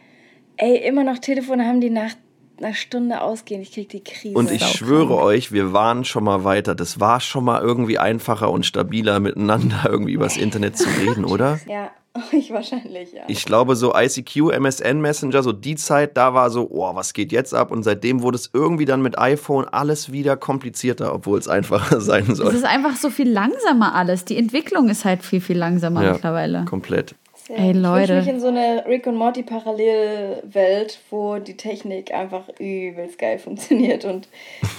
ey, 0.57 0.77
immer 0.87 1.05
noch 1.05 1.19
Telefone 1.19 1.67
haben, 1.67 1.81
die 1.81 1.91
nach 1.91 2.13
einer 2.59 2.73
Stunde 2.75 3.21
ausgehen? 3.21 3.61
Ich 3.61 3.73
krieg 3.73 3.89
die 3.89 4.03
Krise. 4.03 4.37
Und 4.39 4.51
ich 4.51 4.63
Sau 4.63 4.69
schwöre 4.69 5.17
euch, 5.17 5.53
wir 5.53 5.73
waren 5.73 6.05
schon 6.05 6.25
mal 6.25 6.45
weiter. 6.45 6.75
Das 6.75 7.01
war 7.01 7.21
schon 7.21 7.45
mal 7.45 7.61
irgendwie 7.61 7.99
einfacher 7.99 8.51
und 8.51 8.65
stabiler, 8.65 9.21
miteinander 9.21 9.83
irgendwie 9.85 10.13
übers 10.13 10.37
Internet 10.37 10.79
zu 10.79 10.89
reden, 10.89 11.25
oder? 11.27 11.61
Ja, 11.69 11.91
ich 12.33 12.51
wahrscheinlich, 12.53 13.13
ja. 13.13 13.23
Ich 13.29 13.45
glaube, 13.45 13.75
so 13.77 13.93
ICQ, 13.95 14.51
MSN 14.59 15.01
Messenger, 15.01 15.43
so 15.43 15.53
die 15.53 15.75
Zeit, 15.75 16.17
da 16.17 16.33
war 16.35 16.51
so, 16.51 16.69
oh, 16.71 16.95
was 16.95 17.13
geht 17.13 17.33
jetzt 17.33 17.55
ab? 17.55 17.71
Und 17.71 17.83
seitdem 17.83 18.23
wurde 18.23 18.37
es 18.37 18.51
irgendwie 18.53 18.85
dann 18.85 19.03
mit 19.03 19.19
iPhone 19.19 19.65
alles 19.67 20.13
wieder 20.13 20.37
komplizierter, 20.37 21.13
obwohl 21.15 21.39
es 21.39 21.49
einfacher 21.49 22.01
sein 22.01 22.25
Es 22.31 22.39
soll. 22.39 22.55
ist 22.55 22.65
einfach 22.65 22.97
so 22.97 23.11
viel 23.11 23.31
langsamer 23.31 23.95
alles. 23.95 24.25
Die 24.25 24.37
Entwicklung 24.37 24.89
ist 24.89 25.05
halt 25.05 25.23
viel, 25.25 25.41
viel 25.41 25.59
langsamer 25.59 26.05
Ja, 26.05 26.13
mittlerweile. 26.13 26.65
komplett. 26.67 27.15
Ey, 27.49 27.73
Ich 27.73 27.77
Leute. 27.77 28.15
wünsche 28.15 28.15
mich 28.15 28.29
in 28.29 28.41
so 28.41 28.49
eine 28.49 28.85
Rick 28.87 29.07
und 29.07 29.17
Morty 29.17 29.43
Parallelwelt, 29.43 30.99
wo 31.11 31.37
die 31.39 31.57
Technik 31.57 32.13
einfach 32.13 32.49
übelst 32.59 33.19
geil 33.19 33.39
funktioniert 33.39 34.05
und 34.05 34.29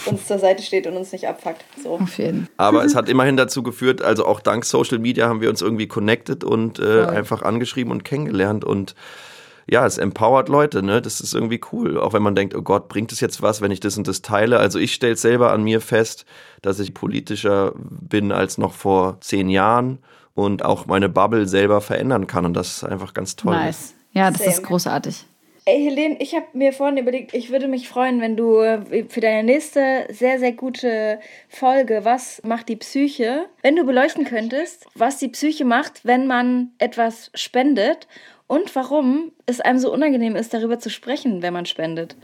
uns 0.06 0.26
zur 0.28 0.40
Seite 0.40 0.64
steht 0.64 0.88
und 0.88 0.98
uns 0.98 1.12
nicht 1.12 1.28
abfuckt. 1.28 1.64
So. 1.82 1.92
Auf 2.00 2.18
jeden 2.18 2.48
Aber 2.58 2.84
es 2.84 2.96
hat 2.96 3.08
immerhin 3.08 3.38
dazu 3.38 3.62
geführt, 3.62 4.02
also 4.02 4.26
auch 4.26 4.40
dank 4.40 4.66
Social 4.66 4.98
Media 5.00 5.28
haben 5.28 5.42
wir 5.42 5.50
uns 5.50 5.62
irgendwie 5.62 5.88
connected 5.88 6.44
und 6.44 6.80
äh, 6.80 7.06
einfach 7.06 7.44
angeschrieben 7.44 7.92
und 7.92 8.04
kennengelernt 8.04 8.66
und 8.66 8.96
ja, 9.68 9.84
es 9.86 9.98
empowert 9.98 10.48
Leute, 10.48 10.84
ne? 10.84 11.02
Das 11.02 11.20
ist 11.22 11.34
irgendwie 11.34 11.60
cool. 11.72 12.00
Auch 12.00 12.14
wenn 12.14 12.22
man 12.22 12.36
denkt, 12.36 12.54
oh 12.56 12.62
Gott, 12.62 12.88
bringt 12.88 13.12
es 13.12 13.20
jetzt 13.20 13.42
was, 13.42 13.62
wenn 13.62 13.72
ich 13.72 13.80
das 13.80 13.98
und 13.98 14.08
das 14.08 14.22
teile? 14.22 14.60
Also 14.60 14.78
ich 14.78 14.94
stelle 14.94 15.16
selber 15.16 15.52
an 15.52 15.64
mir 15.64 15.82
fest, 15.82 16.26
dass 16.62 16.80
ich 16.80 16.94
politischer 16.94 17.74
bin 17.76 18.32
als 18.32 18.60
noch 18.60 18.74
vor 18.74 19.18
zehn 19.22 19.50
Jahren 19.50 20.00
und 20.36 20.64
auch 20.64 20.86
meine 20.86 21.10
Bubble 21.10 21.48
selber 21.48 21.82
verändern 21.82 22.28
kann. 22.28 22.46
Und 22.46 22.54
das 22.54 22.78
ist 22.78 22.84
einfach 22.84 23.14
ganz 23.14 23.36
toll. 23.36 23.56
Nice. 23.56 23.96
Ja, 24.12 24.30
das 24.30 24.40
Same. 24.40 24.52
ist 24.52 24.64
großartig. 24.64 25.26
Ey, 25.68 25.84
Helene, 25.84 26.18
ich 26.20 26.36
habe 26.36 26.46
mir 26.54 26.74
vorhin 26.74 26.98
überlegt, 26.98 27.34
ich 27.34 27.52
würde 27.52 27.68
mich 27.68 27.90
freuen, 27.90 28.22
wenn 28.22 28.38
du 28.38 28.60
äh, 28.60 29.06
für 29.10 29.20
deine 29.20 29.44
nächste 29.44 30.06
sehr, 30.10 30.38
sehr 30.38 30.52
gute 30.52 31.20
Folge, 31.50 32.02
was 32.04 32.40
macht 32.44 32.70
die 32.70 32.76
Psyche, 32.76 33.48
wenn 33.64 33.76
du 33.76 33.84
beleuchten 33.84 34.26
könntest, 34.26 34.86
was 34.94 35.18
die 35.18 35.30
Psyche 35.30 35.66
macht, 35.66 36.06
wenn 36.06 36.28
man 36.28 36.74
etwas 36.78 37.32
spendet 37.34 38.08
und 38.46 38.76
warum 38.76 39.32
es 39.48 39.62
einem 39.62 39.78
so 39.80 39.92
unangenehm 39.94 40.36
ist, 40.36 40.54
darüber 40.54 40.80
zu 40.80 40.90
sprechen, 40.90 41.42
wenn 41.42 41.54
man 41.54 41.66
spendet. 41.66 42.16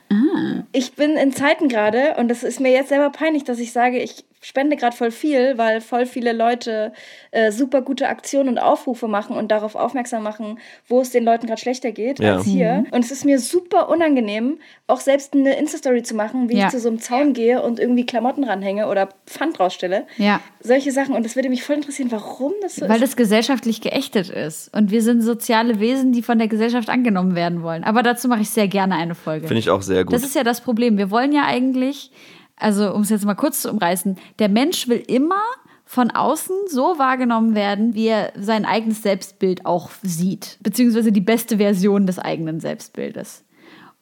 Ich 0.71 0.93
bin 0.93 1.17
in 1.17 1.33
Zeiten 1.33 1.67
gerade 1.67 2.15
und 2.17 2.31
es 2.31 2.43
ist 2.43 2.59
mir 2.59 2.71
jetzt 2.71 2.89
selber 2.89 3.09
peinlich, 3.11 3.43
dass 3.43 3.59
ich 3.59 3.71
sage, 3.71 3.99
ich 3.99 4.23
spende 4.43 4.75
gerade 4.75 4.95
voll 4.97 5.11
viel, 5.11 5.59
weil 5.59 5.81
voll 5.81 6.07
viele 6.07 6.33
Leute 6.33 6.93
äh, 7.29 7.51
super 7.51 7.83
gute 7.83 8.07
Aktionen 8.07 8.49
und 8.49 8.57
Aufrufe 8.57 9.07
machen 9.07 9.35
und 9.37 9.51
darauf 9.51 9.75
aufmerksam 9.75 10.23
machen, 10.23 10.57
wo 10.87 10.99
es 11.01 11.11
den 11.11 11.23
Leuten 11.23 11.45
gerade 11.45 11.61
schlechter 11.61 11.91
geht 11.91 12.17
Ja. 12.19 12.37
als 12.37 12.45
hier. 12.45 12.85
Und 12.89 13.05
es 13.05 13.11
ist 13.11 13.23
mir 13.23 13.37
super 13.37 13.87
unangenehm, 13.89 14.57
auch 14.87 14.99
selbst 14.99 15.35
eine 15.35 15.55
Insta-Story 15.59 16.01
zu 16.01 16.15
machen, 16.15 16.49
wie 16.49 16.55
Ja. 16.57 16.65
ich 16.65 16.71
zu 16.71 16.79
so 16.79 16.89
einem 16.89 16.97
Zaun 16.99 17.33
gehe 17.33 17.61
und 17.61 17.79
irgendwie 17.79 18.03
Klamotten 18.03 18.43
ranhänge 18.43 18.87
oder 18.87 19.09
Pfand 19.27 19.59
rausstelle. 19.59 20.07
Ja. 20.17 20.39
Solche 20.59 20.91
Sachen. 20.91 21.13
Und 21.13 21.23
das 21.23 21.35
würde 21.35 21.49
mich 21.49 21.63
voll 21.63 21.75
interessieren, 21.75 22.09
warum 22.11 22.53
das 22.63 22.77
so 22.77 22.89
Weil 22.89 22.95
ist. 22.95 23.03
das 23.03 23.15
gesellschaftlich 23.15 23.79
geächtet 23.81 24.29
ist. 24.29 24.75
Und 24.75 24.89
wir 24.89 25.03
sind 25.03 25.21
soziale 25.21 25.79
Wesen, 25.79 26.13
die 26.13 26.23
von 26.23 26.39
der 26.39 26.47
Gesellschaft 26.47 26.89
angenommen 26.89 27.10
werden 27.13 27.61
wollen. 27.61 27.83
Aber 27.83 28.03
dazu 28.03 28.27
mache 28.27 28.41
ich 28.41 28.49
sehr 28.49 28.67
gerne 28.67 28.95
eine 28.95 29.15
Folge. 29.15 29.47
Finde 29.47 29.59
ich 29.59 29.69
auch 29.69 29.81
sehr 29.81 30.05
gut. 30.05 30.13
Das 30.13 30.23
ist 30.23 30.35
ja 30.35 30.43
das 30.43 30.61
Problem. 30.61 30.97
Wir 30.97 31.11
wollen 31.11 31.31
ja 31.31 31.45
eigentlich, 31.45 32.11
also 32.55 32.93
um 32.93 33.01
es 33.01 33.09
jetzt 33.09 33.25
mal 33.25 33.35
kurz 33.35 33.61
zu 33.61 33.71
umreißen, 33.71 34.17
der 34.39 34.49
Mensch 34.49 34.87
will 34.87 35.03
immer 35.07 35.41
von 35.85 36.09
außen 36.09 36.55
so 36.69 36.97
wahrgenommen 36.97 37.53
werden, 37.53 37.95
wie 37.95 38.07
er 38.07 38.31
sein 38.37 38.63
eigenes 38.63 39.01
Selbstbild 39.01 39.65
auch 39.65 39.89
sieht. 40.01 40.57
Beziehungsweise 40.61 41.11
die 41.11 41.19
beste 41.19 41.57
Version 41.57 42.05
des 42.05 42.17
eigenen 42.17 42.61
Selbstbildes. 42.61 43.43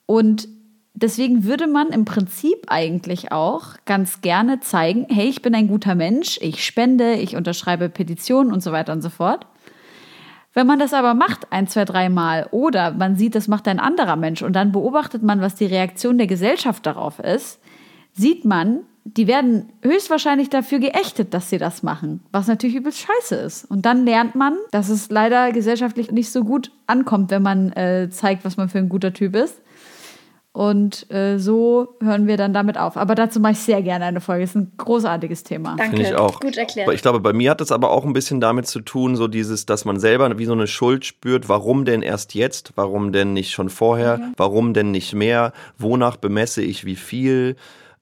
Und 0.05 0.47
deswegen 0.93 1.45
würde 1.45 1.67
man 1.67 1.89
im 1.89 2.05
Prinzip 2.05 2.65
eigentlich 2.67 3.31
auch 3.31 3.75
ganz 3.85 4.21
gerne 4.21 4.59
zeigen, 4.59 5.07
hey, 5.09 5.29
ich 5.29 5.41
bin 5.41 5.55
ein 5.55 5.67
guter 5.67 5.95
Mensch, 5.95 6.37
ich 6.41 6.63
spende, 6.63 7.13
ich 7.13 7.35
unterschreibe 7.35 7.89
Petitionen 7.89 8.53
und 8.53 8.61
so 8.61 8.71
weiter 8.71 8.93
und 8.93 9.01
so 9.01 9.09
fort. 9.09 9.47
Wenn 10.53 10.67
man 10.67 10.79
das 10.79 10.93
aber 10.93 11.13
macht, 11.13 11.51
ein, 11.51 11.67
zwei, 11.67 11.85
dreimal, 11.85 12.47
oder 12.51 12.91
man 12.91 13.15
sieht, 13.15 13.35
das 13.35 13.47
macht 13.47 13.67
ein 13.67 13.79
anderer 13.79 14.15
Mensch 14.15 14.41
und 14.41 14.53
dann 14.53 14.71
beobachtet 14.71 15.21
man, 15.21 15.41
was 15.41 15.55
die 15.55 15.65
Reaktion 15.65 16.17
der 16.17 16.27
Gesellschaft 16.27 16.85
darauf 16.85 17.19
ist, 17.19 17.59
sieht 18.13 18.45
man, 18.45 18.79
die 19.05 19.27
werden 19.27 19.69
höchstwahrscheinlich 19.81 20.49
dafür 20.49 20.79
geächtet, 20.79 21.33
dass 21.33 21.49
sie 21.49 21.57
das 21.57 21.83
machen, 21.83 22.21
was 22.31 22.47
natürlich 22.47 22.75
übelst 22.75 22.99
scheiße 22.99 23.35
ist. 23.35 23.65
Und 23.65 23.85
dann 23.85 24.05
lernt 24.05 24.35
man, 24.35 24.55
dass 24.71 24.89
es 24.89 25.09
leider 25.09 25.51
gesellschaftlich 25.51 26.11
nicht 26.11 26.31
so 26.31 26.43
gut 26.43 26.71
ankommt, 26.85 27.31
wenn 27.31 27.41
man 27.41 27.71
äh, 27.73 28.09
zeigt, 28.11 28.45
was 28.45 28.57
man 28.57 28.69
für 28.69 28.79
ein 28.79 28.89
guter 28.89 29.13
Typ 29.13 29.35
ist. 29.35 29.61
Und 30.51 31.09
äh, 31.11 31.37
so 31.37 31.95
hören 32.01 32.25
wir 32.25 32.35
dann 32.35 32.53
damit 32.53 32.77
auf. 32.77 32.97
Aber 32.97 33.13
dazu 33.15 33.39
mache 33.39 33.51
ich 33.53 33.59
sehr 33.59 33.81
gerne 33.83 34.05
eine 34.05 34.19
Folge. 34.19 34.41
Das 34.43 34.49
ist 34.51 34.55
ein 34.55 34.71
großartiges 34.77 35.43
Thema. 35.43 35.75
Danke. 35.77 35.97
Finde 35.97 36.09
ich 36.09 36.15
auch. 36.15 36.39
Gut 36.39 36.57
erklärt. 36.57 36.87
Aber 36.87 36.95
ich 36.95 37.01
glaube, 37.03 37.19
bei 37.19 37.33
mir 37.33 37.51
hat 37.51 37.61
es 37.61 37.71
aber 37.71 37.91
auch 37.91 38.03
ein 38.03 38.13
bisschen 38.13 38.41
damit 38.41 38.65
zu 38.65 38.81
tun, 38.81 39.15
so 39.15 39.27
dieses, 39.27 39.67
dass 39.67 39.85
man 39.85 39.99
selber 39.99 40.37
wie 40.39 40.45
so 40.45 40.53
eine 40.53 40.65
Schuld 40.67 41.05
spürt, 41.05 41.49
warum 41.49 41.85
denn 41.85 42.01
erst 42.01 42.33
jetzt, 42.33 42.71
warum 42.75 43.11
denn 43.11 43.33
nicht 43.33 43.51
schon 43.51 43.69
vorher, 43.69 44.17
Mhm. 44.17 44.33
warum 44.37 44.73
denn 44.73 44.89
nicht 44.91 45.13
mehr, 45.13 45.53
wonach 45.77 46.17
bemesse 46.17 46.63
ich 46.63 46.83
wie 46.83 46.95
viel 46.95 47.55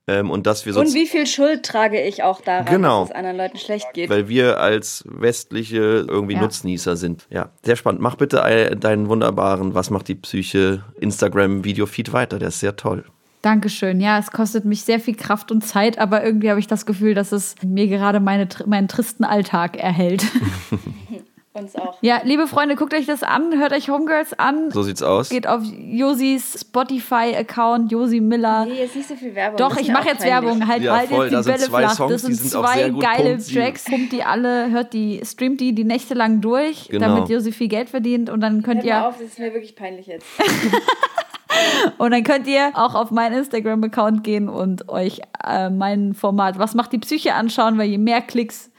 ähm, 0.07 0.29
und 0.31 0.47
dass 0.47 0.65
wir 0.65 0.73
so 0.73 0.79
und 0.79 0.93
wie 0.93 1.05
viel 1.07 1.27
Schuld 1.27 1.63
trage 1.63 2.01
ich 2.01 2.23
auch 2.23 2.41
daran, 2.41 2.65
Genau. 2.65 3.01
dass 3.01 3.09
es 3.09 3.15
anderen 3.15 3.37
Leuten 3.37 3.57
schlecht 3.57 3.87
geht? 3.93 4.09
weil 4.09 4.29
wir 4.29 4.59
als 4.59 5.03
westliche 5.07 6.05
irgendwie 6.07 6.35
Ja. 6.35 6.41
Nutznießer 6.41 6.95
sind. 6.95 7.27
Ja, 7.29 7.49
sehr 7.63 7.75
spannend. 7.75 8.01
Mach 8.01 8.15
bitte 8.15 8.43
ein- 8.43 8.79
deinen 8.79 9.09
wunderbaren, 9.09 9.73
was 9.73 9.89
macht 9.89 10.07
die 10.07 10.15
Psyche 10.15 10.83
Instagram-Video-Feed 10.99 12.13
weiter, 12.13 12.39
der 12.39 12.47
ist 12.49 12.59
sehr 12.59 12.75
toll. 12.75 13.03
Dankeschön. 13.43 14.01
Ja, 14.01 14.17
es 14.17 14.31
kostet 14.31 14.65
mich 14.65 14.81
sehr 14.83 14.99
viel 14.99 15.15
Kraft 15.15 15.51
und 15.51 15.61
Zeit, 15.63 15.99
aber 15.99 16.23
irgendwie 16.23 16.49
habe 16.49 16.59
ich 16.59 16.67
das 16.67 16.85
Gefühl, 16.85 17.13
dass 17.13 17.31
es 17.31 17.55
mir 17.63 17.87
gerade 17.87 18.19
meine, 18.19 18.47
meinen 18.65 18.87
tristen 18.87 19.23
Alltag 19.23 19.77
erhält. 19.77 20.25
Uns 21.57 21.75
auch. 21.75 21.97
ja, 22.01 22.21
liebe 22.23 22.47
Freunde, 22.47 22.75
guckt 22.75 22.93
euch 22.93 23.05
das 23.05 23.23
an, 23.23 23.57
hört 23.59 23.73
euch 23.73 23.89
Homegirls 23.89 24.37
an. 24.37 24.69
So 24.71 24.83
sieht's 24.83 25.01
aus. 25.01 25.29
Geht 25.29 25.47
auf 25.47 25.61
Josis 25.63 26.61
Spotify-Account, 26.61 27.91
Josi 27.91 28.19
Miller. 28.21 28.65
Nee, 28.65 28.79
jetzt 28.79 28.95
nicht 28.95 29.07
so 29.07 29.15
viel 29.15 29.33
Werbung. 29.35 29.57
Doch, 29.57 29.77
ich 29.77 29.89
mache 29.91 30.09
jetzt. 30.09 30.23
Werbung. 30.23 30.67
Halt, 30.67 30.83
Ja, 30.83 30.97
halt 30.97 31.09
voll, 31.09 31.25
jetzt 31.31 31.37
die 31.39 31.43
sind 31.43 31.53
Bälle 31.53 31.65
zwei 31.67 31.79
flach. 31.79 31.95
Songs, 31.95 32.11
das 32.11 32.21
sind 32.23 32.35
sind 32.35 32.51
zwei 32.51 32.73
sehr 32.75 32.89
gut. 32.91 33.01
geile 33.03 33.39
sie. 33.39 33.55
Tracks. 33.55 33.85
Pumpt 33.85 34.11
die 34.11 34.23
alle, 34.23 34.69
hört 34.71 34.93
die, 34.93 35.21
streamt 35.23 35.59
die 35.61 35.73
die 35.73 35.83
Nächte 35.83 36.13
lang 36.13 36.41
durch, 36.41 36.87
Genau. 36.89 37.07
damit 37.07 37.29
Josi 37.29 37.51
viel 37.51 37.67
Geld 37.69 37.89
verdient. 37.89 38.29
Und 38.29 38.41
dann 38.41 38.61
könnt 38.63 38.83
Hört 38.83 38.85
mal 38.93 38.99
ihr 39.01 39.07
auf, 39.07 39.15
das 39.17 39.27
ist 39.27 39.39
mir 39.39 39.53
wirklich 39.53 39.75
peinlich 39.75 40.07
jetzt. 40.07 40.25
Und 41.97 42.11
dann 42.11 42.23
könnt 42.23 42.45
ihr 42.47 42.71
auch 42.75 42.93
auf 42.93 43.09
meinen 43.09 43.37
Instagram-Account 43.39 44.23
gehen 44.23 44.47
und 44.47 44.89
euch 44.89 45.21
äh, 45.43 45.69
mein 45.69 46.13
Format 46.13 46.59
Was 46.59 46.75
macht 46.75 46.91
die 46.91 46.99
Psyche 46.99 47.33
anschauen, 47.33 47.77
weil 47.79 47.87
je 47.89 47.97
mehr 47.97 48.21
Klicks, 48.21 48.69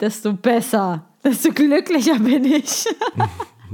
desto 0.00 0.32
besser, 0.32 1.04
desto 1.26 1.52
glücklicher 1.52 2.18
bin 2.18 2.44
ich. 2.44 2.84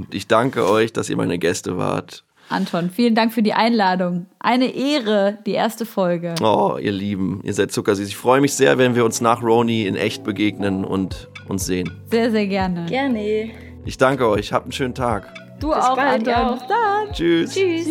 Ich 0.09 0.25
danke 0.25 0.67
euch, 0.67 0.91
dass 0.91 1.07
ihr 1.11 1.17
meine 1.17 1.37
Gäste 1.37 1.77
wart. 1.77 2.23
Anton, 2.49 2.89
vielen 2.89 3.13
Dank 3.13 3.31
für 3.31 3.43
die 3.43 3.53
Einladung. 3.53 4.25
Eine 4.39 4.73
Ehre, 4.73 5.37
die 5.45 5.51
erste 5.51 5.85
Folge. 5.85 6.33
Oh, 6.41 6.77
ihr 6.81 6.91
Lieben, 6.91 7.41
ihr 7.43 7.53
seid 7.53 7.71
zuckersüß. 7.71 8.07
Ich 8.07 8.17
freue 8.17 8.41
mich 8.41 8.55
sehr, 8.55 8.79
wenn 8.79 8.95
wir 8.95 9.05
uns 9.05 9.21
nach 9.21 9.43
Roni 9.43 9.85
in 9.85 9.95
echt 9.95 10.23
begegnen 10.23 10.83
und 10.83 11.29
uns 11.47 11.67
sehen. 11.67 11.91
Sehr, 12.09 12.31
sehr 12.31 12.47
gerne. 12.47 12.87
Gerne. 12.87 13.51
Ich 13.85 13.97
danke 13.99 14.27
euch. 14.27 14.51
Habt 14.51 14.65
einen 14.65 14.71
schönen 14.71 14.95
Tag. 14.95 15.31
Du 15.59 15.67
Bis 15.67 15.77
auch, 15.77 15.95
bald, 15.95 16.27
Anton. 16.27 16.57
auch. 16.57 16.67
Dann. 16.67 17.13
Tschüss. 17.13 17.53
Tschüss. 17.53 17.87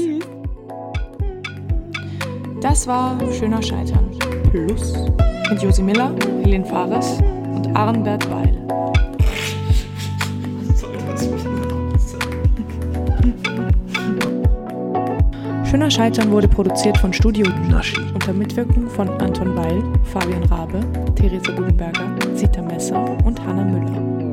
Das 2.61 2.85
war 2.89 3.17
Schöner 3.33 3.63
Scheitern 3.63 4.11
Plus 4.51 4.95
mit 5.49 5.63
Josi 5.63 5.83
Miller, 5.83 6.13
Helene 6.43 6.65
Fares 6.65 7.19
und 7.55 7.77
Arnbert 7.77 8.29
Weil. 8.29 8.59
Schöner 15.83 15.91
Scheitern 15.91 16.31
wurde 16.31 16.47
produziert 16.47 16.97
von 16.97 17.13
Studio 17.13 17.45
Naschi 17.69 18.01
unter 18.15 18.33
Mitwirkung 18.33 18.89
von 18.89 19.09
Anton 19.21 19.57
Weil, 19.57 19.83
Fabian 20.05 20.45
Rabe, 20.45 20.79
Therese 21.17 21.51
Bubenberger, 21.51 22.07
Zita 22.37 22.63
Messer 22.63 23.05
und 23.25 23.45
Hanna 23.45 23.65
Müller. 23.65 24.32